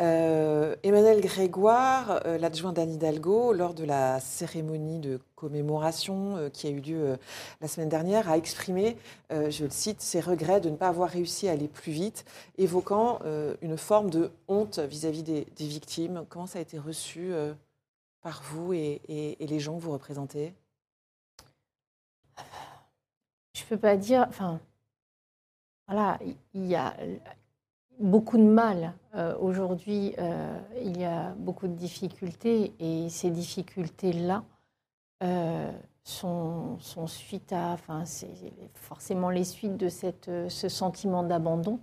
[0.00, 6.66] Euh, Emmanuel Grégoire, euh, l'adjoint d'Anne Hidalgo, lors de la cérémonie de commémoration euh, qui
[6.68, 7.18] a eu lieu
[7.60, 8.96] la semaine dernière, a exprimé,
[9.30, 12.24] je le cite, ses regrets de ne pas avoir réussi à aller plus vite,
[12.56, 13.20] évoquant
[13.62, 16.24] une forme de honte vis-à-vis des, victimes.
[16.28, 17.32] Comment ça a été reçu
[18.22, 20.54] par vous et, et, les gens que vous représentez?
[23.54, 24.26] Je ne peux pas dire.
[24.28, 24.60] Enfin,
[25.86, 26.18] voilà,
[26.54, 26.94] il y a
[28.00, 28.94] beaucoup de mal.
[29.14, 34.42] Euh, aujourd'hui, euh, il y a beaucoup de difficultés et ces difficultés-là
[35.22, 35.70] euh,
[36.02, 38.28] sont, suite à, enfin, c'est
[38.74, 41.78] forcément les suites de cette, ce sentiment d'abandon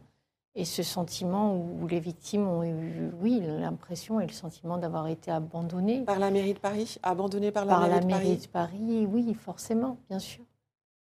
[0.55, 5.29] et ce sentiment où les victimes ont eu, oui, l'impression et le sentiment d'avoir été
[5.29, 6.01] abandonnées.
[6.01, 6.97] Par la mairie de Paris?
[7.03, 8.07] Abandonnées par la mairie de Paris?
[8.07, 10.43] Par la mairie de Paris, oui, forcément, bien sûr.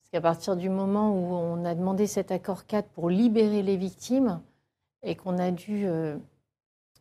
[0.00, 3.76] Parce qu'à partir du moment où on a demandé cet accord 4 pour libérer les
[3.76, 4.40] victimes,
[5.02, 6.16] et qu'on a dû euh,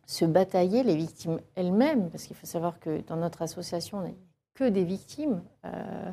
[0.06, 4.10] se batailler, les victimes elles-mêmes, parce qu'il faut savoir que dans notre association, on n'a
[4.54, 5.42] que des victimes.
[5.64, 6.12] Euh,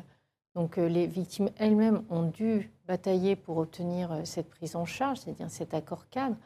[0.54, 5.50] donc euh, les victimes elles-mêmes ont dû batailler pour obtenir cette prise en charge, c'est-à-dire
[5.50, 6.36] cet accord cadre.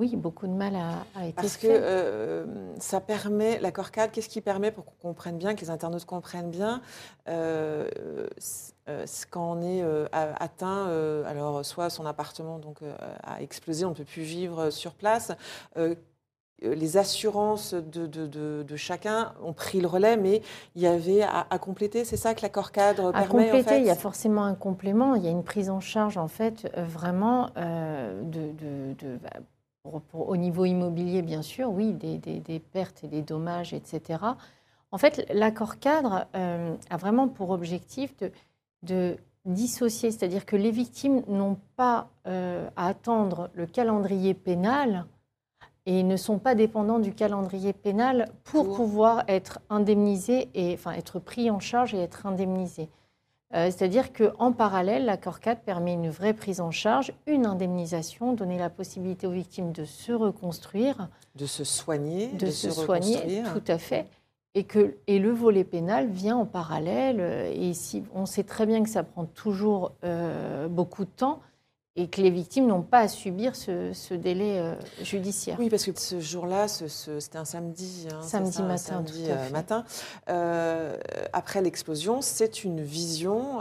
[0.00, 1.68] Oui, beaucoup de mal a, a été Parce fait.
[1.68, 2.46] Que
[2.80, 6.50] ça permet, l'accord cadre, qu'est-ce qui permet pour qu'on comprenne bien, que les internautes comprennent
[6.50, 6.80] bien
[8.90, 12.78] euh, quand on est euh, atteint, euh, alors soit son appartement donc,
[13.22, 15.32] a explosé, on ne peut plus vivre sur place,
[16.62, 20.42] les assurances de, de, chacun ont pris le relais, mais
[20.74, 22.04] il y avait à, compléter.
[22.04, 23.46] C'est ça que l'accord cadre à permet.
[23.46, 25.14] Compléter, il y a forcément un complément.
[25.14, 28.52] Il y a une prise en charge en fait vraiment de,
[29.84, 34.20] bah, au niveau immobilier bien sûr, oui, des, des, pertes et des dommages, etc.
[34.92, 38.32] En fait, l'accord cadre a vraiment pour objectif de
[38.82, 45.06] de dissocier, c'est-à-dire que les victimes n'ont pas euh, à attendre le calendrier pénal
[45.86, 51.18] et ne sont pas dépendants du calendrier pénal pour, pouvoir être indemnisés et enfin être
[51.18, 52.90] pris en charge et être indemnisés.
[53.52, 58.58] Euh, c'est-à-dire qu'en parallèle, l'accord 4 permet une vraie prise en charge, une indemnisation, donner
[58.58, 63.78] la possibilité aux victimes de se reconstruire, de se soigner, de, se, soigner, tout à
[63.78, 64.06] fait.
[64.54, 67.20] Et que et le volet pénal vient en parallèle.
[67.54, 71.40] Et si, on sait très bien que ça prend toujours euh, beaucoup de temps
[71.96, 75.56] et que les victimes n'ont pas à subir ce, délai euh, judiciaire.
[75.58, 78.06] Oui, parce que ce jour-là, c'était un samedi.
[78.12, 78.76] Hein, samedi matin.
[78.76, 79.84] samedi matin.
[81.32, 83.58] après l'explosion, c'est une vision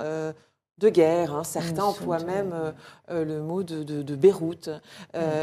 [0.77, 1.35] de guerre.
[1.35, 1.43] Hein.
[1.43, 2.53] Certains emploient même
[3.09, 4.69] le mot de, Beyrouth.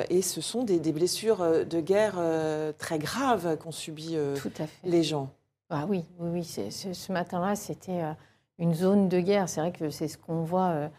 [0.09, 2.21] Et ce sont des, des, blessures de guerre
[2.79, 4.17] très graves qu'ont subi
[4.85, 5.31] les gens.
[5.69, 6.45] Ah oui, oui, oui.
[6.45, 8.13] Ce matin-là, c'était euh,
[8.59, 9.49] une zone de guerre.
[9.49, 10.91] C'est vrai que c'est ce qu'on voit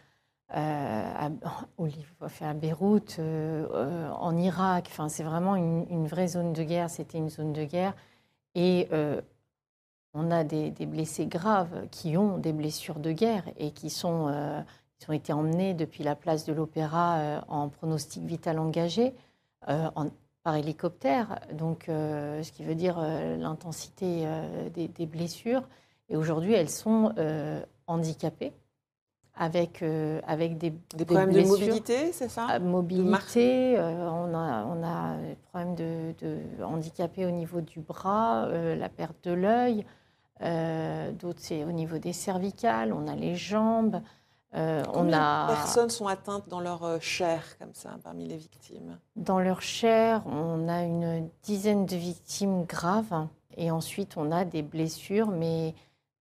[0.55, 1.29] euh, à,
[2.41, 4.87] à Beyrouth, en Irak.
[4.89, 6.89] Enfin, c'est vraiment une, vraie zone de guerre.
[6.89, 7.93] C'était une zone de guerre.
[8.55, 8.87] Et
[10.13, 14.33] on a des, blessés graves qui ont des blessures de guerre et qui sont,
[15.07, 19.13] ont été emmenés depuis la place de l'Opéra en pronostic vital engagé.
[19.67, 20.09] En,
[20.47, 25.67] par hélicoptère, donc, euh, ce qui veut dire euh, l'intensité euh, des, blessures.
[26.07, 27.13] Et aujourd'hui, elles sont
[27.85, 28.53] handicapées
[29.37, 29.83] avec,
[30.25, 32.59] avec des, des, problèmes de mobilité, c'est ça?
[32.59, 38.89] Mobilité, on, a, on a des problèmes de, de handicapés au niveau du bras, la
[38.89, 39.85] perte de l'œil.
[40.39, 44.01] D'autres, c'est au niveau des cervicales, on a les jambes.
[44.55, 45.47] Euh, on a...
[45.47, 48.97] personnes sont atteintes dans leur euh, chair, comme ça, parmi les victimes?
[49.15, 53.27] Dans leur chair, on a une dizaine de victimes graves.
[53.57, 55.75] Et ensuite, on a des blessures, mais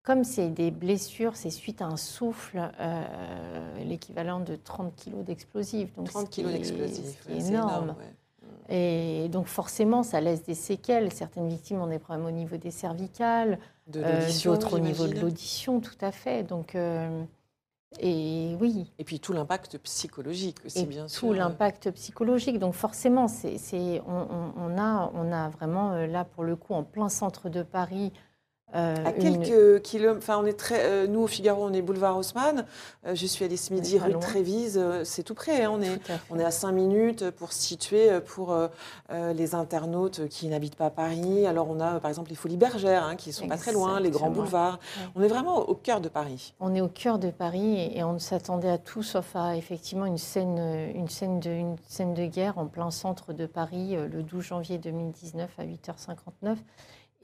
[0.06, 5.90] comme c'est des blessures, c'est suite à un souffle, euh, l'équivalent de 30 kg d'explosifs.
[6.02, 7.94] 30 kg d'explosifs, c'est énorme.
[8.68, 11.12] Et donc forcément, ça laisse des séquelles.
[11.12, 15.98] Certaines victimes ont des problèmes au niveau des cervicales, d'autres au niveau de l'audition, tout
[16.00, 16.42] à fait.
[16.42, 16.74] Donc
[18.00, 18.92] et oui.
[18.98, 21.20] Et puis tout l'impact psychologique aussi, bien sûr.
[21.20, 22.58] Tout l'impact psychologique.
[22.58, 27.08] Donc forcément, c'est, on, a, on a vraiment euh, là, pour le coup, en plein
[27.08, 28.12] centre de Paris,
[28.74, 32.18] euh, à quelques kilomètres, enfin on est très, euh, nous au Figaro on est boulevard
[32.18, 32.66] Haussmann,
[33.06, 36.00] euh, je suis allée ce midi rue de Trévise, c'est tout près, hein, on, est,
[36.30, 38.56] on est à 5 minutes pour se situer pour
[39.12, 41.46] les internautes qui n'habitent pas Paris.
[41.46, 44.10] Alors on a par exemple les Folies Bergères hein, qui sont pas très loin, les
[44.10, 44.80] grands boulevards.
[45.14, 46.52] On est vraiment au cœur de Paris.
[46.58, 50.18] On est au cœur de Paris et, on s'attendait à tout sauf à effectivement une
[50.18, 50.58] scène,
[50.94, 54.78] une, scène de, une scène de guerre en plein centre de Paris le 12 janvier
[54.78, 56.56] 2019 à 8h59.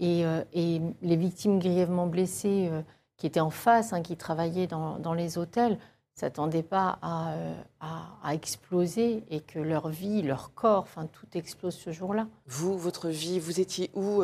[0.01, 2.83] Euh, et, les victimes grièvement blessées euh,
[3.17, 8.35] qui étaient en face, hein, qui travaillaient dans, les hôtels, ne s'attendaient pas euh, à,
[8.35, 12.27] exploser et que leur vie, leur corps, enfin tout explose ce jour-là.
[12.47, 14.23] Vous, votre vie, vous étiez où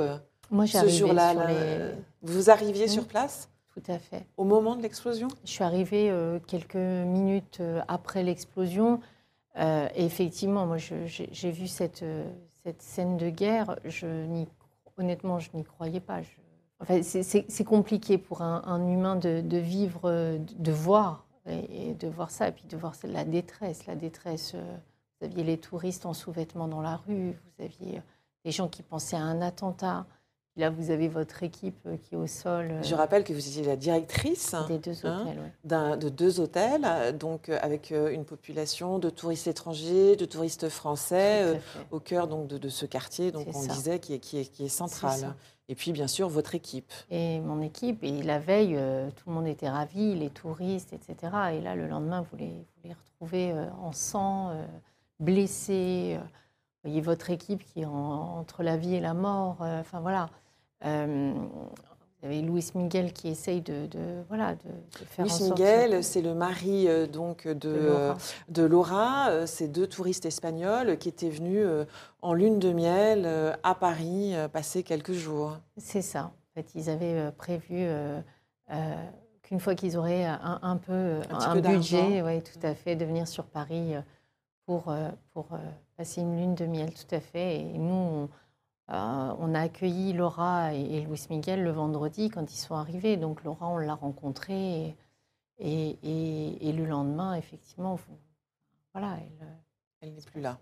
[0.50, 1.34] Moi, ce jour-là
[2.22, 4.26] Vous arriviez sur place Tout à fait.
[4.36, 5.28] Au moment de l'explosion?
[5.44, 6.12] Je suis arrivée
[6.46, 9.00] quelques minutes après l'explosion.
[9.56, 12.04] et effectivement, moi, j'ai vu cette,
[12.64, 13.76] cette scène de guerre.
[13.84, 14.48] Je n'y
[14.98, 16.20] honnêtement, je n'y croyais pas.
[16.80, 22.52] Enfin, c'est compliqué pour un, humain de, vivre, de, voir, et, de voir ça, et
[22.52, 23.86] puis de voir la détresse.
[23.86, 24.76] La détresse, euh,
[25.20, 28.02] vous aviez les touristes en sous-vêtements dans la rue, vous aviez
[28.44, 30.06] les gens qui pensaient à un attentat.
[30.58, 32.72] Là, vous avez votre équipe euh, qui est au sol.
[32.82, 35.24] Je rappelle que vous étiez la directrice des deux hein,
[35.62, 41.60] hôtels, de deux hôtels, donc euh, avec une population de touristes étrangers, de touristes français,
[41.92, 44.68] au cœur donc de, ce quartier, donc on disait qui est, qui est, qui est
[44.68, 45.36] central.
[45.68, 46.92] et puis bien sûr votre équipe.
[47.08, 51.32] Et mon équipe, et la veille, euh, tout le monde était ravi, les touristes, etc.
[51.52, 54.50] Et là, le lendemain, vous les, vous les retrouvez en sang,
[55.20, 56.18] blessés.
[56.18, 59.58] Vous voyez votre équipe qui est entre la vie et la mort.
[59.60, 60.28] Enfin voilà.
[60.84, 61.32] Euh,
[62.20, 63.88] vous avez Luis Miguel qui essaye de,
[64.28, 68.12] voilà, de, faire Luis Miguel, c'est le mari euh, donc de,
[68.48, 71.64] de Laura, euh, ces deux touristes espagnols qui étaient venus
[72.22, 75.58] en lune de miel à Paris passer quelques jours.
[75.76, 76.24] C'est ça.
[76.24, 77.86] En fait, ils avaient prévu
[79.42, 83.44] qu'une fois qu'ils auraient un, peu un, budget, ouais, tout à fait, de venir sur
[83.44, 83.94] Paris
[84.66, 84.92] pour,
[85.32, 85.46] pour
[85.96, 87.60] passer une lune de miel, tout à fait.
[87.60, 88.28] Et nous, on,
[88.90, 93.16] euh, on a accueilli Laura et, Louis Miguel le vendredi quand ils sont arrivés.
[93.16, 94.96] Donc Laura, on l'a rencontrée
[95.58, 97.98] et, le lendemain, effectivement,
[98.94, 99.18] voilà,
[100.00, 100.58] elle, n'est plus là.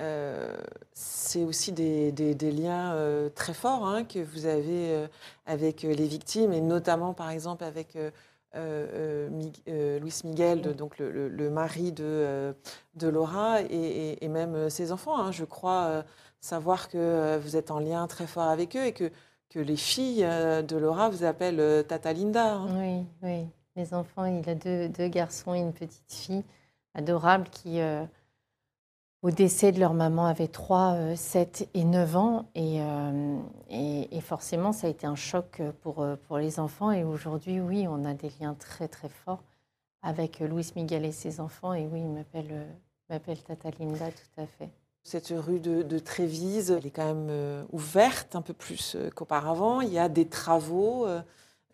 [0.00, 0.56] Euh,
[0.92, 2.12] c'est aussi des,
[2.50, 5.06] liens euh, très forts hein, que vous avez
[5.46, 7.96] avec les victimes et notamment par exemple avec
[8.54, 12.54] Louis Miguel, donc le, mari de,
[13.00, 15.18] Laura et, même ses enfants.
[15.18, 16.04] Hein, je crois
[16.44, 19.10] savoir que euh, vous êtes en lien très fort avec eux et que,
[19.48, 22.56] que les filles euh, de Laura vous appellent euh, Tata Linda.
[22.56, 22.68] Hein.
[22.78, 23.46] Oui, oui.
[23.76, 26.44] Les enfants, il a deux, deux, garçons et une petite fille
[26.94, 27.80] adorable qui,
[29.22, 32.48] au décès de leur maman, avait 3, 7 et 9 ans.
[32.54, 32.78] Et,
[33.68, 36.92] et, forcément, ça a été un choc pour, pour les enfants.
[36.92, 39.42] Et aujourd'hui, oui, on a des liens très, très forts
[40.02, 41.74] avec Louis Miguel et ses enfants.
[41.74, 42.12] Et oui, il
[43.08, 44.70] m'appelle Tata Linda, tout à fait.
[45.06, 49.82] Cette rue de, Trévise, elle est quand même euh, ouverte un peu plus euh, qu'auparavant.
[49.82, 51.06] Il y a des travaux.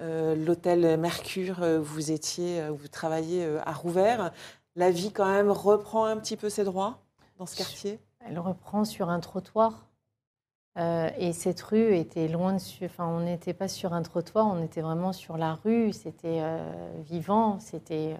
[0.00, 4.32] Euh, l'hôtel Mercure, vous étiez, vous travaillez à Rouvert.
[4.74, 6.98] La vie quand même reprend un petit peu ses droits
[7.38, 8.00] dans ce quartier?
[8.26, 9.86] Elle reprend sur un trottoir.
[10.78, 12.60] et cette rue était loin de.
[12.82, 15.92] Enfin, on n'était pas sur un trottoir, on était vraiment sur la rue.
[15.92, 16.42] C'était
[17.04, 17.60] vivant.
[17.60, 18.16] C'était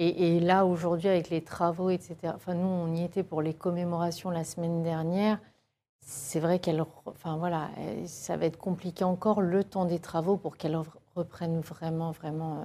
[0.00, 4.30] Et, là, aujourd'hui, avec les travaux, etc., enfin, nous, on y était pour les commémorations
[4.30, 5.40] la semaine dernière.
[6.00, 7.68] C'est vrai qu'elle, enfin voilà,
[8.06, 10.78] ça va être compliqué encore le temps des travaux pour qu'elle
[11.16, 12.64] reprenne vraiment, vraiment euh,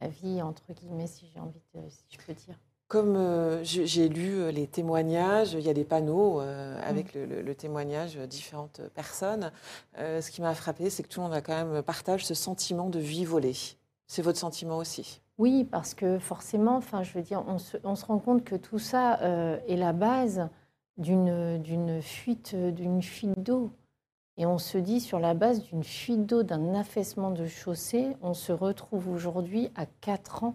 [0.00, 2.54] la vie, entre guillemets, si j'ai envie de, si je peux dire.
[2.86, 7.24] Comme euh, j'ai lu euh, les témoignages, il y a des panneaux avec mm.
[7.24, 9.50] le, le, témoignage de différentes personnes.
[9.96, 12.88] ce qui m'a frappé, c'est que tout le monde a quand même partage ce sentiment
[12.88, 13.56] de vie volée.
[14.06, 15.20] C'est votre sentiment aussi?
[15.38, 19.20] Oui, parce que forcément, enfin, je veux dire, on se, rend compte que tout ça
[19.68, 20.48] est la base
[20.96, 23.70] d'une fuite, d'une fuite d'eau.
[24.38, 28.34] Et on se dit, sur la base d'une fuite d'eau, d'un affaissement de chaussée, on
[28.34, 30.54] se retrouve aujourd'hui à 4 ans.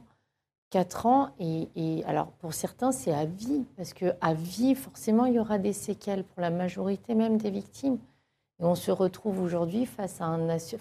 [0.70, 5.40] 4 ans, et, alors pour certains, c'est à vie, parce qu'à vie, forcément, il y
[5.40, 8.00] aura des séquelles pour la majorité même des victimes.
[8.62, 10.34] Et on se retrouve aujourd'hui face à,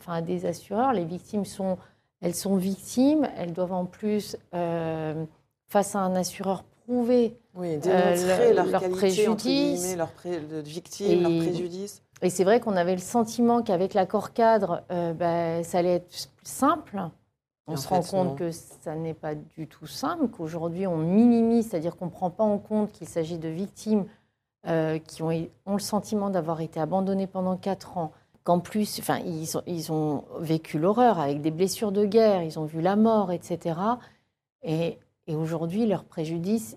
[0.07, 0.93] à des assureurs.
[0.93, 1.79] Les victimes sont,
[2.23, 5.25] elles sont victimes, elles doivent en plus, euh,
[5.69, 10.11] face à un assureur, prouver oui, démontrer leur, leur, préjudice, leur
[10.65, 12.03] victime, leur préjudice.
[12.23, 16.29] Et c'est vrai qu'on avait le sentiment qu'avec l'accord cadre, euh, bah, ça allait être
[16.45, 17.03] simple.
[17.67, 21.97] On se rend compte que ça n'est pas du tout simple, qu'aujourd'hui on minimise, c'est-à-dire
[21.97, 24.05] qu'on ne prend pas en compte qu'il s'agit de victimes
[24.67, 25.31] euh, qui ont,
[25.67, 28.13] ont, le sentiment d'avoir été abandonnées pendant quatre ans,
[28.45, 32.81] qu'en plus, enfin, ils, ont, vécu l'horreur avec des blessures de guerre, ils ont vu
[32.81, 33.79] la mort, etc.
[34.63, 36.77] Et, et aujourd'hui, leur préjudice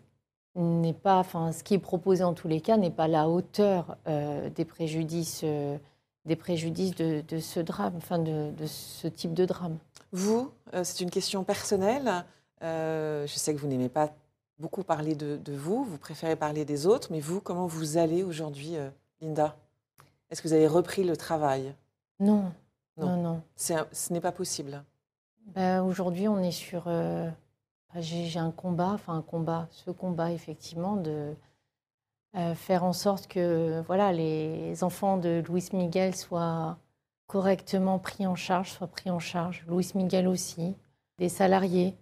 [0.56, 3.98] n'est pas, enfin, ce qui est proposé en tous les cas n'est pas la hauteur
[4.08, 5.78] euh, des préjudices, euh,
[6.26, 9.78] des préjudices de, ce drame, enfin de, ce type de drame.
[10.12, 12.26] Vous, euh, c'est une question personnelle.
[12.62, 14.12] je sais que vous n'aimez pas
[14.58, 18.76] beaucoup parler de, vous, vous préférez parler des autres, mais vous, comment vous allez aujourd'hui,
[19.22, 19.58] Linda?
[20.30, 21.74] Est-ce que vous avez repris le travail?
[22.20, 22.52] Non,
[22.98, 23.42] non, non.
[23.56, 24.84] ce n'est pas possible.
[25.54, 26.88] Ben, aujourd'hui, on est sur
[28.02, 31.34] j'ai un combat, enfin un combat, ce combat effectivement de
[32.36, 36.78] euh, faire en sorte que voilà, les enfants de Louis Miguel soient
[37.28, 39.64] correctement pris en charge, soient pris en charge.
[39.68, 40.76] Louis Miguel aussi,
[41.18, 41.96] des salariés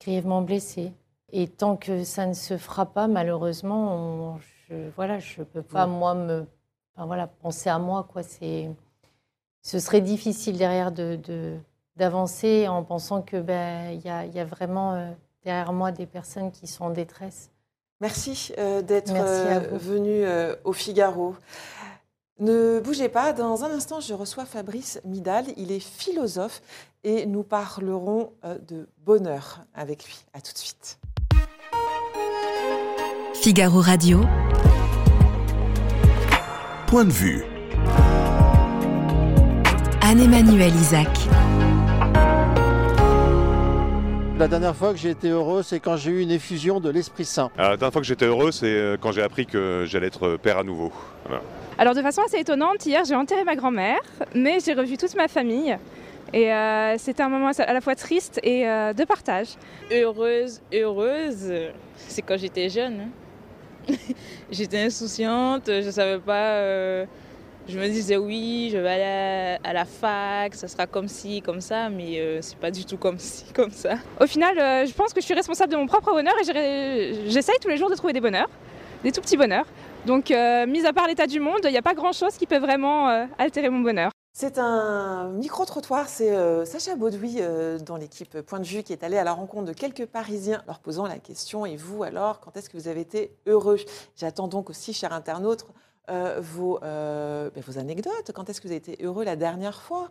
[0.00, 0.92] grièvement blessés.
[1.32, 6.14] Et tant que ça ne se fera pas, malheureusement, je, voilà, je peux pas moi
[6.14, 6.46] me,
[6.96, 8.22] voilà, penser à moi quoi.
[8.22, 8.70] C'est,
[9.62, 11.56] ce serait difficile derrière de,
[11.96, 15.10] d'avancer en pensant que ben il y, y, a vraiment euh,
[15.44, 17.52] derrière moi des personnes qui sont en détresse.
[18.02, 21.36] Merci euh, d'être euh, venu euh, au Figaro.
[22.40, 25.44] Ne bougez pas, dans un instant, je reçois Fabrice Midal.
[25.56, 26.62] Il est philosophe
[27.04, 28.32] et nous parlerons
[28.68, 30.24] de bonheur avec lui.
[30.32, 30.98] À tout de suite.
[33.34, 34.22] Figaro Radio.
[36.92, 37.42] Point de vue.
[40.02, 41.08] Anne-Emmanuel Isaac.
[44.38, 47.24] La dernière fois que j'ai été heureux, c'est quand j'ai eu une effusion de l'Esprit
[47.24, 47.50] Saint.
[47.56, 50.58] la dernière fois que j'étais heureux, c'est euh, quand j'ai appris que j'allais être père
[50.58, 50.92] à nouveau.
[51.78, 54.02] Alors de façon assez étonnante, hier j'ai enterré ma grand-mère,
[54.34, 55.74] mais j'ai revu toute ma famille.
[56.34, 59.56] Et euh, c'était un moment à la fois triste et euh, de partage.
[59.90, 61.54] Heureuse, heureuse,
[61.96, 63.08] c'est quand j'étais jeune.
[64.50, 67.06] J'étais insouciante, je ne savais pas
[67.68, 71.60] je me disais oui, je vais aller à la fac, ça sera comme ci, comme
[71.60, 73.94] ça, mais euh, c'est pas du tout comme ci, comme ça.
[74.20, 77.56] Au final, euh, je pense que je suis responsable de mon propre bonheur et j'essaye
[77.60, 78.50] tous les jours de trouver des bonheurs,
[79.04, 79.66] des tout petits bonheurs.
[80.06, 82.58] Donc, euh, mis à part l'état du monde, il n'y a pas grand-chose qui peut
[82.58, 84.11] vraiment altérer mon bonheur.
[84.34, 87.40] C'est un micro-trottoir, c'est Sacha Baudoui
[87.84, 90.78] dans l'équipe Point de vue qui est allé à la rencontre de quelques Parisiens leur
[90.78, 93.78] posant la question Et vous alors, quand est-ce que vous avez été heureux?
[94.16, 95.66] J'attends donc aussi, chers internautes,
[96.10, 98.32] euh, vos, euh, ben, vos, anecdotes.
[98.34, 100.10] Quand est-ce que vous avez été heureux la dernière fois?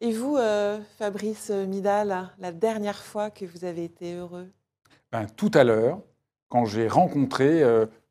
[0.00, 4.48] Et vous, euh, Fabrice Midal, la dernière fois que vous avez été heureux?
[5.12, 6.00] Ben, Tout à l'heure,
[6.48, 7.62] quand j'ai rencontré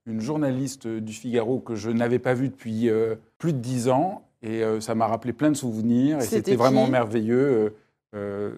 [0.06, 2.90] une journaliste du Figaro que je n'avais pas vue depuis
[3.38, 7.76] plus de dix ans, et ça m'a rappelé plein de souvenirs, et c'était vraiment merveilleux.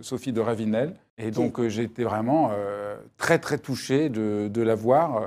[0.01, 0.93] Sophie de Ravinel.
[1.17, 2.51] Et donc, été vraiment
[3.17, 5.23] très, très touché de, de la voir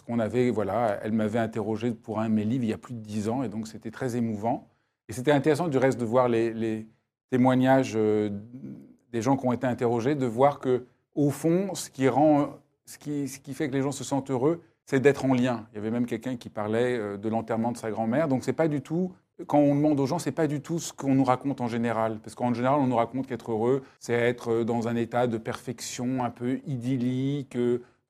[0.00, 2.78] parce qu'on avait, voilà, elle m'avait interrogé pour un de mes livres il y a
[2.78, 4.66] plus de dix ans, et donc c'était très émouvant.
[5.08, 6.86] Et c'était intéressant du reste de voir les,
[7.30, 8.30] témoignages euh,
[9.12, 12.98] des gens qui ont été interrogés, de voir que au fond, ce qui rend, ce
[12.98, 15.66] qui, ce qui fait que les gens se sentent heureux, c'est d'être en lien.
[15.72, 18.26] Il y avait même quelqu'un qui parlait euh, de l'enterrement de sa grand-mère.
[18.26, 19.12] Donc c'est pas du tout
[19.46, 22.18] quand on demande aux gens, c'est pas du tout ce qu'on nous raconte en général.
[22.22, 26.24] Parce qu'en général, on nous raconte qu'être heureux, c'est être dans un état de perfection
[26.24, 27.56] un peu idyllique,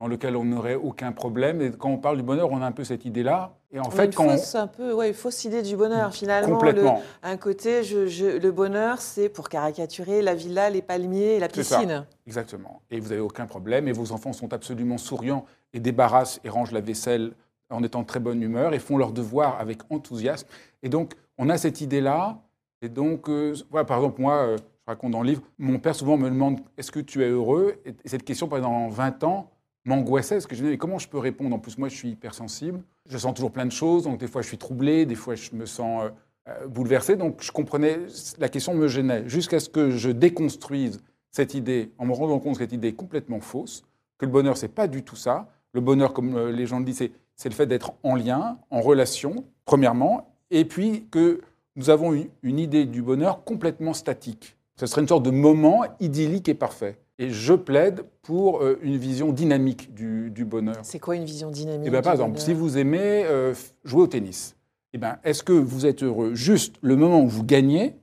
[0.00, 1.60] dans lequel on n'aurait aucun problème.
[1.60, 3.54] Et quand on parle du bonheur, on a un peu cette idée-là.
[3.72, 6.58] Et en fait, quand fausse, un peu, ouais, une fausse idée du bonheur finalement.
[6.58, 7.02] Complètement.
[7.22, 12.04] un côté, je, le bonheur, c'est pour caricaturer la villa, les palmiers et la piscine.
[12.26, 12.80] Exactement.
[12.90, 13.86] Et vous n'avez aucun problème.
[13.86, 17.32] Et vos enfants sont absolument souriants et débarrassent et rangent la vaisselle
[17.70, 20.46] en étant de très bonne humeur et font leur devoir avec enthousiasme.
[20.82, 22.42] Et donc, on a cette idée-là.
[22.82, 25.94] Et donc, euh, voilà, par exemple, moi, euh, je raconte dans le livre, mon père
[25.94, 27.76] souvent me demande Est-ce que tu es heureux?
[27.84, 29.50] Et cette question, pendant 20 ans,
[29.84, 31.54] m'angoissait parce que je me disais comment je peux répondre?
[31.54, 32.82] En plus, moi, je suis hypersensible.
[33.06, 35.54] Je sens toujours plein de choses, donc des fois, je suis troublé, des fois, je
[35.54, 36.10] me sens
[36.48, 37.16] euh, bouleversé.
[37.16, 37.98] Donc, je comprenais,
[38.38, 42.54] la question me gênait jusqu'à ce que je déconstruise cette idée en me rendant compte
[42.54, 43.84] que cette idée est complètement fausse,
[44.18, 45.48] que le bonheur, c'est pas du tout ça.
[45.72, 47.12] Le bonheur, comme les gens le disent, c'est
[47.48, 51.40] le fait d'être en lien, en relation, premièrement, et puis que
[51.76, 52.12] nous avons
[52.42, 54.56] une idée du bonheur complètement statique.
[54.76, 56.98] Ce serait une sorte de moment idyllique et parfait.
[57.18, 60.76] Et je plaide pour euh, une vision dynamique du, bonheur.
[60.82, 63.52] C'est quoi une vision dynamique eh ben, Par exemple, si vous aimez euh,
[63.84, 64.56] jouer au tennis,
[64.94, 67.94] eh ben, est-ce que vous êtes heureux juste le moment où vous gagnez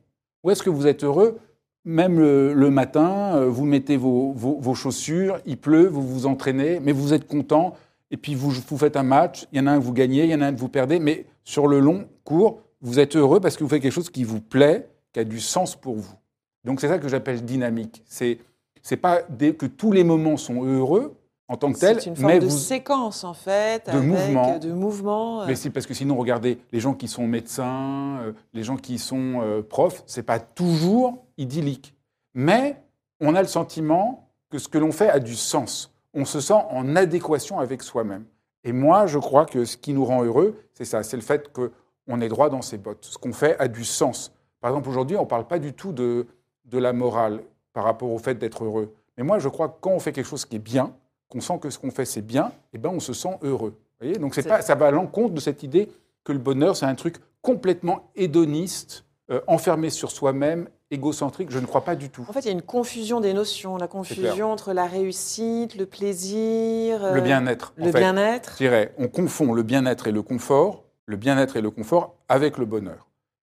[0.44, 1.40] ou est-ce que vous êtes heureux
[1.84, 6.92] même le, matin, euh, vous mettez vos, vos, chaussures, il pleut, vous vous entraînez, mais
[6.92, 7.76] vous êtes content,
[8.12, 10.24] et puis vous, vous faites un match, il y en a un que vous gagnez,
[10.24, 13.16] il y en a un que vous perdez, mais sur le long cours, vous êtes
[13.16, 15.96] heureux parce que vous faites quelque chose qui vous plaît, qui a du sens pour
[15.96, 16.16] vous.
[16.64, 18.04] Donc c'est ça que j'appelle dynamique.
[18.06, 18.40] C'est
[18.82, 21.18] c'est pas que tous les moments sont heureux
[21.50, 22.00] en tant que tels.
[22.06, 24.58] Une forme de séquence en fait, de mouvement.
[24.60, 25.42] de mouvement.
[25.42, 25.46] Euh.
[25.48, 28.98] Mais c'est parce que sinon, regardez, les gens qui sont médecins, euh, les gens qui
[28.98, 31.94] sont euh, profs, c'est pas toujours idyllique.
[32.34, 32.82] Mais
[33.20, 35.94] on a le sentiment que ce que l'on fait a du sens.
[36.20, 38.26] On se sent en adéquation avec soi-même.
[38.64, 41.54] Et moi, je crois que ce qui nous rend heureux, c'est ça, c'est le fait
[41.54, 43.06] qu'on est droit dans ses bottes.
[43.06, 44.34] Ce qu'on fait a du sens.
[44.60, 46.26] Par exemple, aujourd'hui, on ne parle pas du tout de,
[46.66, 48.96] de la morale par rapport au fait d'être heureux.
[49.16, 50.92] Mais moi, je crois que quand on fait quelque chose qui est bien,
[51.30, 53.76] qu'on sent que ce qu'on fait c'est bien, eh ben on se sent heureux.
[54.00, 54.18] Vous voyez?
[54.18, 55.88] Donc pas, ça va à l'encontre de cette idée
[56.24, 61.52] que le bonheur c'est un truc complètement hédoniste, euh, enfermé sur soi-même, égocentrique.
[61.52, 62.26] Je ne crois pas du tout.
[62.28, 65.86] En fait, il y a une confusion des notions, la confusion entre la réussite, le
[65.86, 67.74] plaisir, le bien-être.
[67.78, 68.52] Le bien-être.
[68.54, 72.58] Je dirais, on confond le bien-être et le confort, le bien-être et le confort avec
[72.58, 73.08] le bonheur.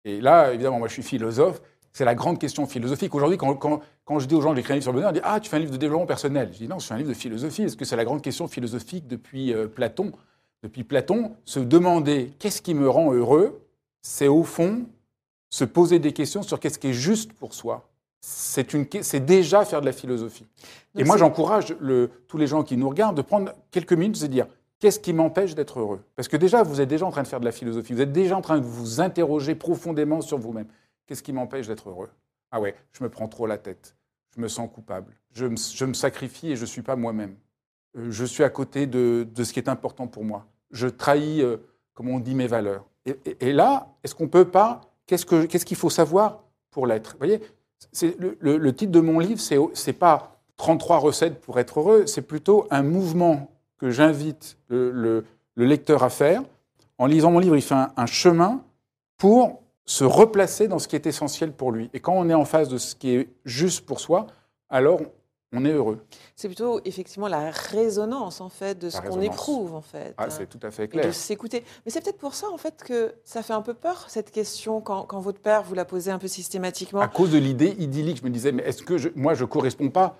[0.04, 1.62] Et là, évidemment, moi je suis philosophe,
[1.94, 3.14] c'est la grande question philosophique.
[3.14, 3.56] Aujourd'hui, quand,
[4.06, 5.50] quand, je dis aux gens, j'écris un livre sur le bonheur, ils disent Ah, tu
[5.50, 6.50] fais un livre de développement personnel.
[6.54, 7.64] Je dis Non, je fais un livre de philosophie.
[7.64, 10.12] Est-ce que c'est la grande question philosophique depuis euh, Platon?
[10.64, 13.62] Depuis Platon, se demander qu'est-ce qui me rend heureux,
[14.02, 14.86] c'est au fond
[15.52, 17.88] se poser des questions sur qu'est-ce qui est juste pour soi.
[18.22, 20.48] C'est déjà faire de la philosophie.
[20.96, 21.76] Et moi, j'encourage
[22.28, 24.48] tous les gens qui nous regardent de prendre quelques minutes et de dire
[24.82, 26.02] Qu'est-ce qui m'empêche d'être heureux?
[26.16, 28.12] Parce que déjà, vous êtes déjà en train de faire de la philosophie, vous êtes
[28.12, 30.66] déjà en train de vous interroger profondément sur vous-même.
[31.06, 32.10] Qu'est-ce qui m'empêche d'être heureux?
[32.50, 33.96] Ah ouais, je me prends trop la tête.
[34.36, 35.14] Je me sens coupable.
[35.34, 37.36] Je me, sacrifie et je ne suis pas moi-même.
[37.96, 40.48] Euh, je suis à côté de, ce qui est important pour moi.
[40.72, 41.58] Je trahis, euh,
[41.94, 42.86] comme on dit, mes valeurs.
[43.06, 44.82] Et, là, est-ce qu'on ne peut pas
[45.18, 47.16] Qu'est-ce qu'il faut savoir pour l'être?
[47.18, 47.42] Voyez,
[48.20, 52.68] le, titre de mon livre, ce n'est pas 33 recettes pour être heureux, c'est plutôt
[52.72, 55.26] un mouvement que j'invite le,
[55.58, 56.44] lecteur à faire.
[56.98, 58.62] En lisant mon livre, il fait un chemin
[59.18, 61.90] pour se replacer dans ce qui est essentiel pour lui.
[61.94, 64.28] Et quand on est en face de ce qui est juste pour soi,
[64.70, 65.02] alors
[65.54, 66.00] on est heureux.
[66.36, 70.14] C'est plutôt effectivement la résonance en fait de ce qu'on éprouve en fait.
[70.18, 71.06] Ah, c'est tout à fait clair.
[71.06, 71.64] de s'écouter.
[71.86, 74.82] Mais c'est peut-être pour ça en fait que ça fait un peu peur cette question
[74.82, 77.02] quand, quand, votre père vous la posait un peu systématiquement.
[77.02, 79.90] À cause de l'idée idyllique, je me disais mais est-ce que je, moi je corresponds
[79.90, 80.18] pas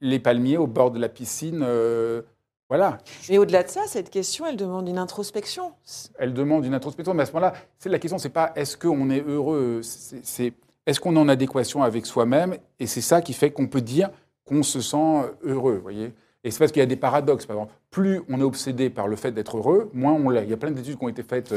[0.00, 2.22] les palmiers au bord de la piscine euh,
[2.68, 2.98] voilà.
[3.30, 5.72] Mais au-delà de ça, cette question, elle demande une introspection.
[6.18, 7.54] Elle demande une introspection, mais à ce moment-là,
[7.86, 10.52] la question, c'est pas est-ce qu'on est heureux, c'est
[10.88, 14.08] est-ce qu'on est en adéquation avec soi-même, et c'est ça qui fait qu'on peut dire
[14.46, 16.14] qu'on se sent heureux, voyez?
[16.44, 17.46] Et c'est parce qu'il y a des paradoxes.
[17.90, 20.44] Plus on est obsédé par le fait d'être heureux, moins on l'est.
[20.44, 21.52] Il y a plein d'études qui ont été faites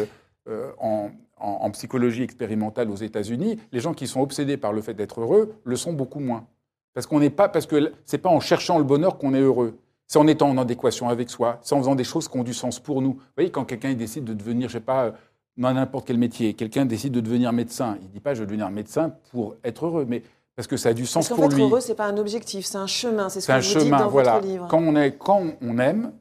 [0.49, 3.57] euh, en, en, psychologie expérimentale aux États-Unis.
[3.71, 6.45] Les gens qui sont obsédés par le fait d'être heureux le sont beaucoup moins.
[6.93, 9.77] Parce qu'on n'est pas, parce que c'est pas en cherchant le bonheur qu'on est heureux.
[10.07, 12.53] C'est en étant en adéquation avec soi, c'est en faisant des choses qui ont du
[12.53, 13.13] sens pour nous.
[13.13, 15.13] Vous voyez, quand quelqu'un décide de devenir, je sais pas,
[15.57, 18.45] dans n'importe quel métier, quelqu'un décide de devenir médecin, il ne dit pas je veux
[18.45, 20.23] devenir médecin pour être heureux, mais
[20.55, 21.63] parce que ça a du sens pour lui.
[21.63, 23.29] Être heureux, c'est pas un objectif, c'est un chemin.
[23.29, 24.33] C'est ce que un vous chemin, dites dans voilà.
[24.33, 24.67] votre livre.
[24.69, 26.13] Quand on, est, quand on aime,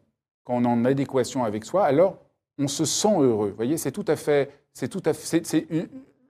[0.45, 2.17] quand on est en adéquation avec soi, alors
[2.59, 3.51] on se sent heureux.
[3.51, 5.67] Vous voyez, c'est tout à fait, c'est tout à fait, c'est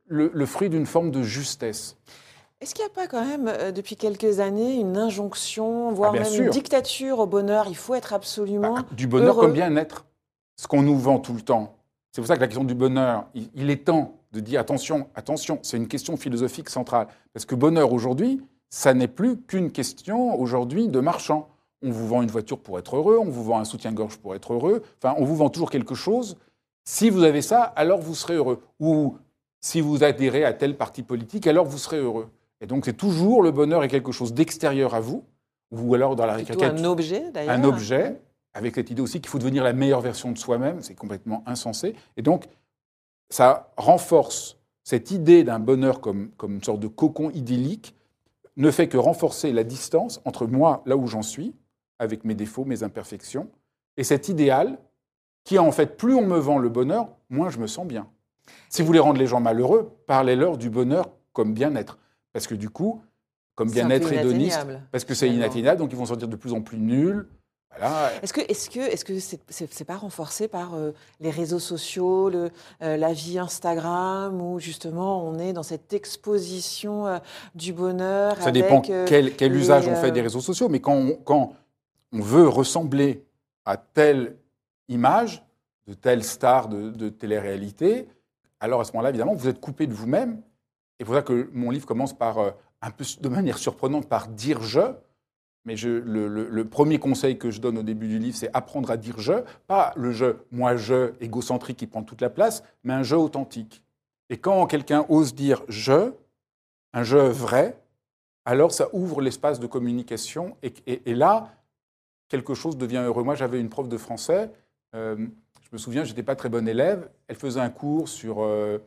[0.06, 1.96] le, le fruit d'une forme de justesse.
[2.60, 6.20] Est-ce qu'il n'y a pas quand même, euh, depuis quelques années, une injonction, voire ah,
[6.20, 7.66] même une dictature au bonheur?
[7.68, 8.74] Il faut être absolument.
[8.74, 10.04] Bah, du bonheur comme bien-être.
[10.56, 11.74] Ce qu'on nous vend tout le temps.
[12.12, 15.60] C'est pour ça que la question du bonheur, il, est temps de dire attention, attention,
[15.62, 17.06] c'est une question philosophique centrale.
[17.32, 21.48] Parce que bonheur aujourd'hui, ça n'est plus qu'une question aujourd'hui de marchand.
[21.82, 24.54] on vous vend une voiture pour être heureux, on vous vend un soutien-gorge pour être
[24.54, 26.36] heureux, enfin, on vous vend toujours quelque chose.
[26.84, 28.60] Si vous avez ça, alors vous serez heureux.
[28.80, 29.16] Ou
[29.60, 32.28] si vous adhérez à tel parti politique, alors vous serez heureux.
[32.60, 35.24] Et donc, c'est toujours le bonheur est quelque chose d'extérieur à vous,
[35.70, 36.76] ou alors dans la récréation.
[36.76, 37.54] un objet, d'ailleurs.
[37.54, 38.20] Un objet,
[38.54, 41.94] avec cette idée aussi qu'il faut devenir la meilleure version de soi-même, c'est complètement insensé.
[42.16, 42.48] Et donc,
[43.28, 47.94] ça renforce cette idée d'un bonheur comme, comme une sorte de cocon idyllique,
[48.56, 51.54] ne fait que renforcer la distance entre moi, là où j'en suis,
[51.98, 53.48] avec mes défauts, mes imperfections,
[53.96, 54.78] et cet idéal
[55.44, 58.08] qui, en fait, plus on me vend le bonheur, moins je me sens bien.
[58.68, 61.98] Si vous voulez rendre les gens malheureux, parlez-leur du bonheur comme bien-être.
[62.32, 63.02] Parce que du coup,
[63.54, 66.60] comme bien-être hédoniste, parce que c'est inatteignable, donc ils vont se sentir de plus en
[66.60, 67.28] plus nuls,
[68.22, 72.50] est-ce que est-ce que est-ce que c'est pas renforcé par euh, les réseaux sociaux, le,
[72.82, 77.18] euh, la vie Instagram, où justement on est dans cette exposition euh,
[77.54, 81.14] du bonheur Ça dépend quel, quel usage on fait des réseaux sociaux, mais quand on,
[81.16, 81.54] quand
[82.12, 83.24] on veut ressembler
[83.64, 84.36] à telle
[84.88, 85.44] image
[85.86, 88.08] de telle star de, de télé-réalité,
[88.58, 90.42] alors à ce moment-là, évidemment, vous êtes coupé de vous-même.
[90.98, 92.38] Et c'est pour ça que mon livre commence par
[92.82, 94.80] un peu de manière surprenante par dire je
[95.70, 99.20] mais le, premier conseil que je donne au début du livre, c'est apprendre à dire
[99.20, 103.14] je, pas le je, moi je, égocentrique qui prend toute la place, mais un je
[103.14, 103.80] authentique.
[104.30, 106.12] Et quand quelqu'un ose dire je,
[106.92, 107.80] un je vrai,
[108.44, 111.52] alors ça ouvre l'espace de communication et, là,
[112.28, 113.22] quelque chose devient heureux.
[113.22, 114.50] Moi, j'avais une prof de français,
[114.96, 115.24] euh,
[115.62, 118.78] je me souviens, j'étais pas très bon élève, elle faisait un cours sur, euh,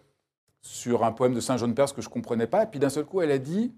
[0.61, 3.21] sur un poème de Saint-Jean-de-Perse que je ne comprenais pas, et puis d'un seul coup,
[3.21, 3.73] elle a dit,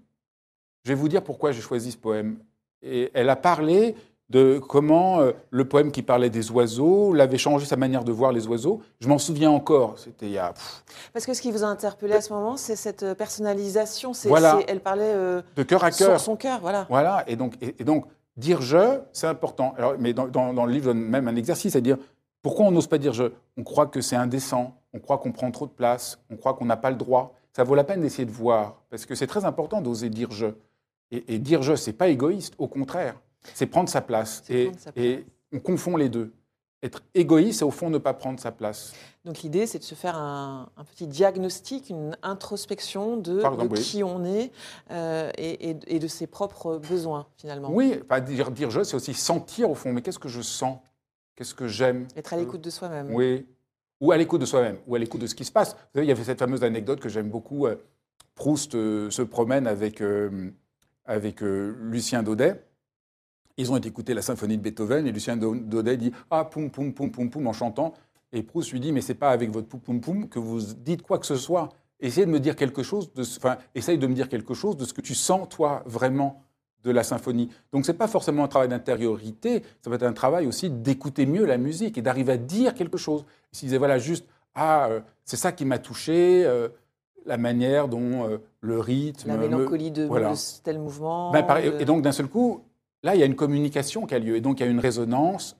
[0.82, 2.38] je vais vous dire pourquoi j'ai choisi ce poème.
[2.82, 3.94] Et elle a parlé
[4.28, 8.32] de comment euh, le poème qui parlait des oiseaux l'avait changé sa manière de voir
[8.32, 8.80] les oiseaux.
[9.00, 9.98] Je m'en souviens encore.
[9.98, 10.52] C'était il y a.
[11.12, 14.12] Parce que ce qui vous a interpellé à ce moment, c'est cette euh, personnalisation.
[14.24, 14.58] Voilà.
[14.66, 16.18] elle parlait euh, de cœur à cœur.
[16.18, 16.86] Sur son cœur, voilà.
[16.88, 17.24] Voilà.
[17.28, 18.06] Et donc, et, donc
[18.36, 19.74] dire je, c'est important.
[19.78, 21.96] Alors, mais dans, dans, le livre, je donne même un exercice, c'est-à-dire
[22.42, 23.24] pourquoi on n'ose pas dire je?
[23.56, 24.74] On croit que c'est indécent.
[24.92, 26.18] On croit qu'on prend trop de place.
[26.30, 27.34] On croit qu'on n'a pas le droit.
[27.52, 30.48] Ça vaut la peine d'essayer de voir, parce que c'est très important d'oser dire je.
[31.10, 33.20] Et, dire je, c'est pas égoïste, au contraire,
[33.54, 34.42] c'est prendre sa place.
[34.48, 36.32] Et, et, on confond les deux.
[36.82, 38.92] Être égoïste, c'est au fond ne pas prendre sa place.
[39.24, 43.42] Donc l'idée, c'est de se faire un, petit diagnostic, une introspection de,
[43.74, 44.52] qui on est
[44.90, 47.70] euh, et, de ses propres besoins, finalement.
[47.72, 50.78] Oui, pas dire, dire je, c'est aussi sentir au fond, mais qu'est-ce que je sens?
[51.34, 52.06] Qu'est-ce que j'aime?
[52.16, 53.12] Être à l'écoute de soi-même.
[53.12, 53.46] Oui,
[54.00, 55.72] ou à l'écoute de soi-même, ou à l'écoute de ce qui se passe.
[55.72, 57.66] Vous savez, il y avait cette fameuse anecdote que j'aime beaucoup.
[57.66, 57.76] Euh,
[58.34, 60.02] Proust euh, se promène avec
[61.06, 62.62] avec euh, Lucien Daudet.
[63.56, 67.10] Ils ont écouté la symphonie de Beethoven et Lucien Daudet dit Ah, poum, poum, poum,
[67.10, 67.94] poum, poum, en chantant.
[68.32, 71.02] Et Proust lui dit Mais c'est pas avec votre poum, poum, poum que vous dites
[71.02, 71.70] quoi que ce soit.
[72.00, 74.84] Essayez de me dire quelque chose, de, enfin, essaye de me dire quelque chose de
[74.84, 76.42] ce que tu sens, toi, vraiment,
[76.84, 77.48] de la symphonie.
[77.72, 81.24] Donc, ce n'est pas forcément un travail d'intériorité, ça va être un travail aussi d'écouter
[81.24, 83.24] mieux la musique et d'arriver à dire quelque chose.
[83.50, 86.44] S'il disait Voilà, juste Ah, euh, c'est ça qui m'a touché.
[86.44, 86.68] Euh,
[87.26, 89.28] la manière dont le rythme.
[89.28, 90.08] La mélancolie de,
[90.62, 91.30] tel mouvement.
[91.30, 91.46] Ben,
[91.78, 92.64] et donc, d'un seul coup,
[93.02, 94.36] là, il y a une communication qui a lieu.
[94.36, 95.56] Et donc, il y a une résonance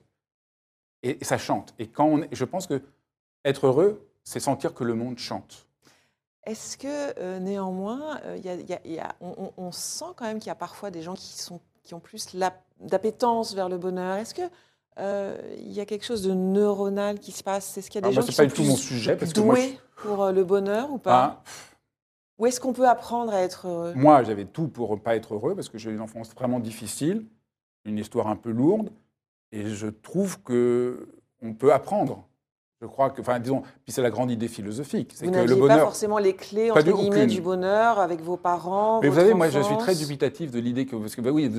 [1.03, 1.73] et, ça chante.
[1.79, 2.81] Et quand on, je pense que
[3.45, 5.65] être heureux, c'est sentir que le monde chante.
[6.45, 6.87] Est-ce que
[7.19, 8.19] euh, néanmoins,
[9.21, 12.35] on, sent quand même qu'il y a parfois des gens qui, sont, qui ont plus
[12.79, 14.17] d'appétence vers le bonheur?
[14.17, 14.41] Est-ce que
[14.99, 17.77] euh, il y a quelque chose de neuronal qui se passe?
[17.77, 20.31] Est-ce qu'il y a des ah, gens qui sont plus sujet, parce doués pour euh,
[20.31, 21.37] le bonheur ou pas?
[21.37, 21.43] Ah.
[22.39, 23.93] Ou est-ce qu'on peut apprendre à être heureux?
[23.95, 26.59] Moi, j'avais tout pour ne pas être heureux parce que j'ai eu une enfance vraiment
[26.59, 27.25] difficile,
[27.85, 28.91] une histoire un peu lourde,
[29.51, 31.07] et je trouve que
[31.41, 32.27] on peut apprendre.
[32.81, 35.11] Je crois que, enfin, disons, puis c'est la grande idée philosophique.
[35.15, 35.77] C'est que le bonheur.
[35.77, 39.01] pas forcément les clés entre guillemets du bonheur avec vos parents.
[39.01, 41.51] Mais vous savez, moi, je suis très dubitatif de l'idée que, parce que, bah oui,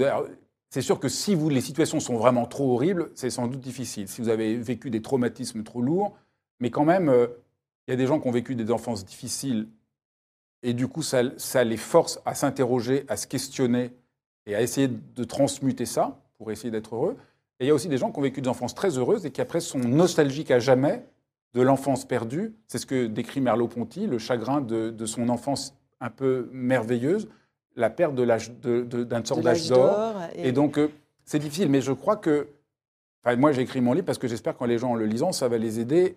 [0.70, 4.06] c'est sûr que si vous, les situations sont vraiment trop horribles, c'est sans doute difficile.
[4.06, 6.16] Si vous avez vécu des traumatismes trop lourds,
[6.60, 7.26] mais quand même, euh,
[7.86, 9.66] il y a des gens qui ont vécu des enfances difficiles
[10.62, 11.22] et du coup, ça,
[11.64, 13.92] les force à s'interroger, à se questionner
[14.46, 17.16] et à essayer de transmuter ça pour essayer d'être heureux.
[17.60, 19.30] Et il y a aussi des gens qui ont vécu des enfances très heureuses et
[19.30, 21.04] qui après sont nostalgiques à jamais
[21.54, 22.54] de l'enfance perdue.
[22.66, 27.28] C'est ce que décrit Merleau-Ponty, le chagrin de, son enfance un peu merveilleuse,
[27.74, 30.14] la perte de l'âge d'un sorte d'âge d'or.
[30.34, 30.52] Et...
[30.52, 30.88] donc, euh,
[31.24, 32.48] c'est difficile, mais je crois que.
[33.24, 35.32] Enfin, moi, j'ai écrit mon livre parce que j'espère qu'en les gens en le lisant,
[35.32, 36.16] ça va les aider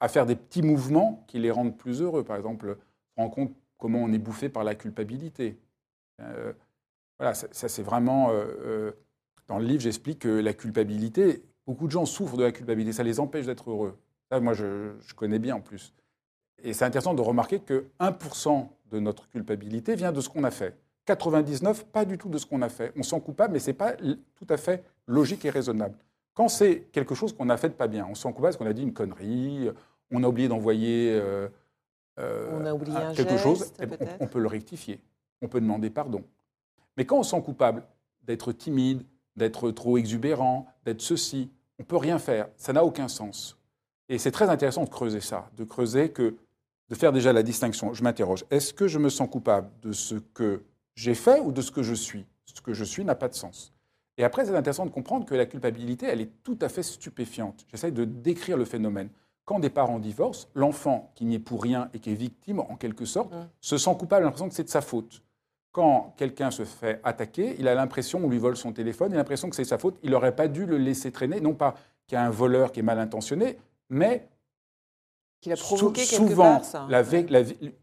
[0.00, 2.22] à faire des petits mouvements qui les rendent plus heureux.
[2.22, 2.76] Par exemple,
[3.16, 5.58] rend compte comment on est bouffé par la culpabilité.
[6.20, 6.52] Euh,
[7.18, 8.30] voilà, ça, c'est vraiment.
[8.30, 8.92] Euh, euh,
[9.48, 13.04] dans le livre, j'explique que la culpabilité, beaucoup de gens souffrent de la culpabilité, ça
[13.04, 13.96] les empêche d'être heureux.
[14.32, 15.94] Moi, je, connais bien en plus.
[16.62, 20.50] Et c'est intéressant de remarquer que 1% de notre culpabilité vient de ce qu'on a
[20.50, 20.76] fait.
[21.04, 22.92] 99, pas du tout de ce qu'on a fait.
[22.96, 25.96] On sent coupable, mais ce n'est pas tout à fait logique et raisonnable.
[26.34, 28.66] Quand c'est quelque chose qu'on a fait de pas bien, on sent coupable parce qu'on
[28.66, 29.70] a dit une connerie,
[30.10, 31.22] on a oublié d'envoyer
[32.18, 35.00] euh, quelque chose, eh ben, on, peut le rectifier,
[35.42, 36.24] on peut demander pardon.
[36.96, 37.82] Mais quand on sent coupable
[38.22, 39.02] d'être timide,
[39.36, 42.48] d'être trop exubérant, d'être ceci, on peut rien faire.
[42.56, 43.58] Ça n'a aucun sens.
[44.08, 46.36] Et c'est très intéressant de creuser ça, de creuser que,
[46.88, 47.92] de faire déjà la distinction.
[47.92, 50.62] Je m'interroge, est-ce que je me sens coupable de ce que
[50.94, 52.24] j'ai fait ou de ce que je suis?
[52.46, 53.74] Ce que je suis n'a pas de sens.
[54.16, 57.66] Et après, c'est intéressant de comprendre que la culpabilité, elle est tout à fait stupéfiante.
[57.70, 59.10] J'essaie de décrire le phénomène.
[59.46, 62.76] Quand des parents divorcent, l'enfant qui n'y est pour rien et qui est victime, en
[62.76, 63.48] quelque sorte, mmh.
[63.60, 65.22] se sent coupable, a l'impression que c'est de sa faute.
[65.70, 69.18] Quand quelqu'un se fait attaquer, il a l'impression, on lui vole son téléphone, il a
[69.18, 71.76] l'impression que c'est sa faute, il n'aurait pas dû le laisser traîner, non pas
[72.08, 73.56] qu'il y a un voleur qui est mal intentionné,
[73.88, 74.26] mais
[75.40, 76.88] qu'il a provoqué souvent, ça.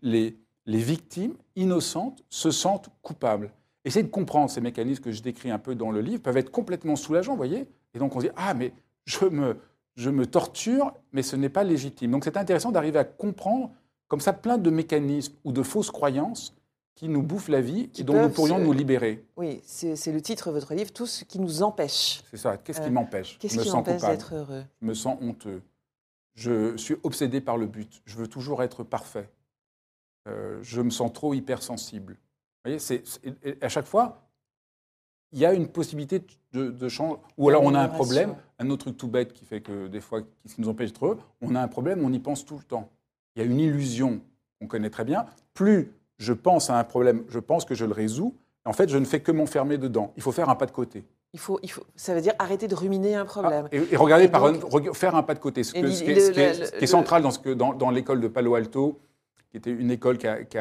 [0.01, 0.35] les,
[0.65, 3.51] victimes innocentes se sentent coupables.
[3.85, 6.51] Essayez de comprendre ces mécanismes que je décris un peu dans le livre, peuvent être
[6.51, 8.73] complètement soulageants, vous voyez Et donc on se dit, ah mais
[9.05, 9.57] je me,
[9.95, 12.11] je me torture, mais ce n'est pas légitime.
[12.11, 13.71] Donc c'est intéressant d'arriver à comprendre
[14.07, 16.55] comme ça plein de mécanismes ou de fausses croyances
[16.95, 19.25] qui nous bouffent la vie et dont nous pourrions nous libérer.
[19.35, 22.21] Oui, c'est le titre de votre livre, tout ce qui nous empêche.
[22.29, 23.37] C'est ça, qu'est-ce qui euh, m'empêche?
[23.39, 24.63] Qu'est-ce qui m'empêche d'être heureux?
[24.81, 25.61] Je me sens honteux.
[26.35, 28.01] Je suis obsédé par le but.
[28.05, 29.29] Je veux toujours être parfait.
[30.27, 32.13] Euh, je me sens trop hypersensible.
[32.13, 33.03] Vous voyez, c'est,
[33.61, 34.29] à chaque fois,
[35.33, 36.23] il y a une possibilité
[36.53, 37.17] de, de changer.
[37.37, 39.99] Ou alors on a un problème, un autre truc tout bête qui fait que des
[39.99, 42.63] fois, qui nous empêche d'être heureux, on a un problème, on y pense tout le
[42.63, 42.89] temps.
[43.35, 44.21] Il y a une illusion
[44.59, 45.25] qu'on connaît très bien.
[45.53, 48.35] Plus je pense à un problème, je pense que je le résous.
[48.65, 50.13] En fait, je ne fais que m'enfermer dedans.
[50.15, 51.03] Il faut faire un pas de côté.
[51.33, 53.67] Il faut, il faut, ça veut dire arrêter de ruminer un problème.
[53.71, 54.53] Ah, et, regardez, par
[54.93, 55.63] faire un pas de côté.
[55.63, 58.99] Ce, qui, est, central dans, ce que, dans, dans l'école de Palo Alto,
[59.49, 60.57] qui était une école qui, qui,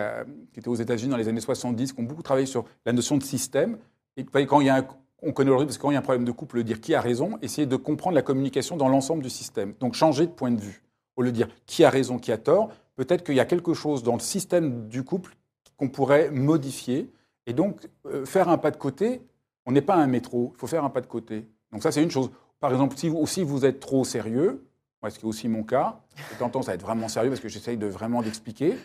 [0.59, 3.23] était aux États-Unis dans les années 70, qui ont beaucoup travaillé sur la notion de
[3.23, 3.79] système.
[4.17, 4.87] Et quand il y a
[5.23, 6.95] on connaît aujourd'hui, parce que quand il y a un problème de couple, dire qui
[6.95, 9.75] a raison, essayer de comprendre la communication dans l'ensemble du système.
[9.79, 10.83] Donc changer de point de vue.
[11.17, 13.75] Au lieu de dire qui a raison, qui a tort, peut-être qu'il y a quelque
[13.75, 15.37] chose dans le système du couple
[15.77, 17.11] qu'on pourrait modifier.
[17.47, 19.23] Et donc, euh, faire un pas de côté,
[19.67, 21.47] on n'est pas un métro, il faut faire un pas de côté.
[21.73, 22.31] Donc ça, c'est une chose.
[22.61, 24.65] Par exemple, si vous, vous êtes trop sérieux,
[25.09, 26.01] ce qui est aussi mon cas,
[26.31, 28.77] j'ai tendance à être vraiment sérieux parce que j'essaye de vraiment d'expliquer,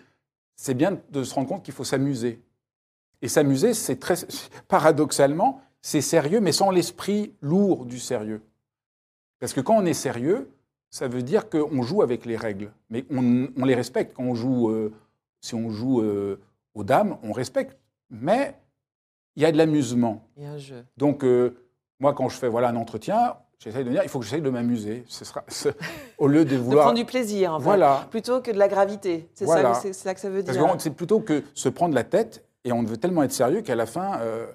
[0.56, 2.42] c'est bien de se rendre compte qu'il faut s'amuser.
[3.22, 4.16] Et s'amuser, c'est très
[4.68, 8.42] paradoxalement, c'est sérieux, mais sans l'esprit lourd du sérieux.
[9.40, 10.52] Parce que quand on est sérieux,
[10.90, 14.16] ça veut dire qu'on joue avec les règles, mais on, les respecte.
[14.16, 14.94] Quand on joue, euh,
[15.42, 16.40] si on joue euh,
[16.74, 17.78] aux dames, on respecte.
[18.10, 18.56] Mais
[19.36, 20.28] il y a de l'amusement.
[20.38, 20.86] Il y a un jeu.
[20.96, 21.56] Donc, euh,
[22.00, 24.50] moi, quand je fais voilà, un entretien, j'essaie de dire, il faut que j'essaie de
[24.50, 25.04] m'amuser.
[25.08, 25.44] Ce sera,
[26.18, 26.86] au lieu de vouloir.
[26.86, 28.08] de prendre du plaisir, en fait, voilà.
[28.10, 29.30] plutôt que de la gravité.
[29.34, 30.76] C'est ça, ça, que ça veut dire.
[30.80, 33.86] C'est plutôt que se prendre la tête, et on veut tellement être sérieux qu'à la
[33.86, 34.46] fin, euh,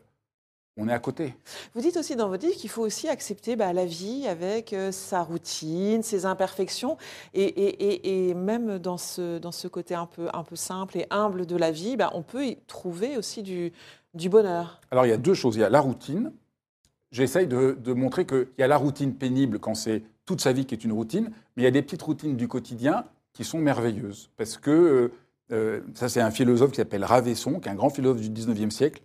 [0.76, 1.34] on est à côté.
[1.74, 4.92] Vous dites aussi dans votre livre qu'il faut aussi accepter bah, la vie avec euh,
[4.92, 6.98] sa routine, ses imperfections,
[7.32, 11.06] et, et, et, même dans ce, dans ce côté un peu, un peu simple et
[11.10, 13.72] humble de la vie, bah, on peut y trouver aussi du,
[14.12, 14.80] du bonheur.
[14.90, 15.56] Alors il y a deux choses.
[15.56, 16.32] Il y a la routine.
[17.12, 20.66] J'essaye de, de, montrer qu'il y a la routine pénible quand c'est toute sa vie
[20.66, 23.58] qui est une routine, mais il y a des petites routines du quotidien qui sont
[23.58, 24.30] merveilleuses.
[24.36, 25.12] Parce que, euh,
[25.94, 29.02] ça c'est un philosophe qui s'appelle Ravesson, qui est un grand philosophe du 19e siècle,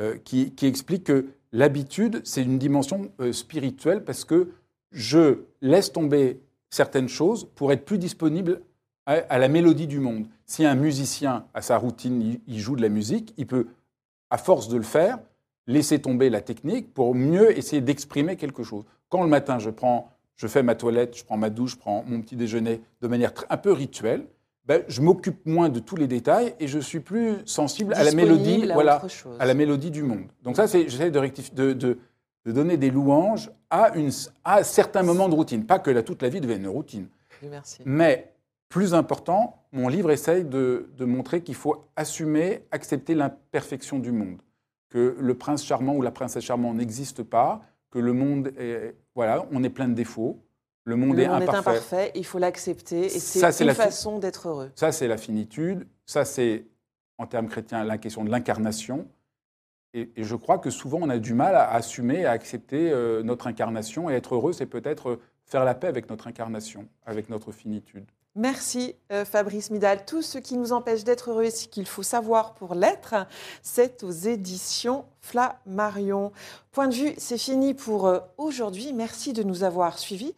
[0.00, 4.50] euh, qui, explique que l'habitude, c'est une dimension euh, spirituelle parce que
[4.92, 6.40] je laisse tomber
[6.70, 8.60] certaines choses pour être plus disponible
[9.06, 10.26] à, la mélodie du monde.
[10.44, 13.66] Si un musicien a sa routine, il, joue de la musique, il peut,
[14.30, 15.18] à force de le faire,
[15.66, 18.84] laisser tomber la technique pour mieux essayer d'exprimer quelque chose.
[19.08, 22.04] Quand le matin, je, prends, je fais ma toilette, je prends ma douche, je prends
[22.06, 24.26] mon petit déjeuner de manière un peu rituelle,
[24.68, 28.12] ben, je m'occupe moins de tous les détails et je suis plus sensible à la
[28.12, 29.02] mélodie, voilà,
[29.38, 30.26] à la mélodie du monde.
[30.42, 31.98] Donc ça, c'est, j'essaie de, de, de,
[32.44, 34.10] de, donner des louanges à, une,
[34.44, 35.64] à certains moments de routine.
[35.64, 37.08] Pas que la, toute la vie devienne une routine.
[37.50, 37.80] Merci.
[37.86, 38.34] Mais
[38.68, 44.36] plus important, mon livre essaye de, de montrer qu'il faut assumer, accepter l'imperfection du monde,
[44.90, 49.46] que le prince charmant ou la princesse charmante n'existe pas, que le monde est, voilà,
[49.50, 50.38] on est plein de défauts,
[50.88, 52.12] le monde, est, imparfait.
[52.14, 54.70] il faut l'accepter, et c'est une façon d'être heureux.
[54.74, 55.86] Ça, c'est la finitude.
[56.06, 56.64] Ça, c'est,
[57.18, 59.06] en termes chrétiens, la question de l'incarnation.
[59.92, 63.46] Et, je crois que souvent, on a du mal à assumer, à accepter euh, notre
[63.46, 64.08] incarnation.
[64.08, 68.06] Et être heureux, c'est peut-être faire la paix avec notre incarnation, avec notre finitude.
[68.34, 70.04] Merci euh, Fabrice Midal.
[70.04, 73.26] Tout ce qui nous empêche d'être heureux et ce qu'il faut savoir pour l'être,
[73.62, 76.32] c'est aux éditions Flammarion.
[76.70, 78.92] Point de vue, c'est fini pour euh, aujourd'hui.
[78.92, 80.34] Merci de nous avoir suivis.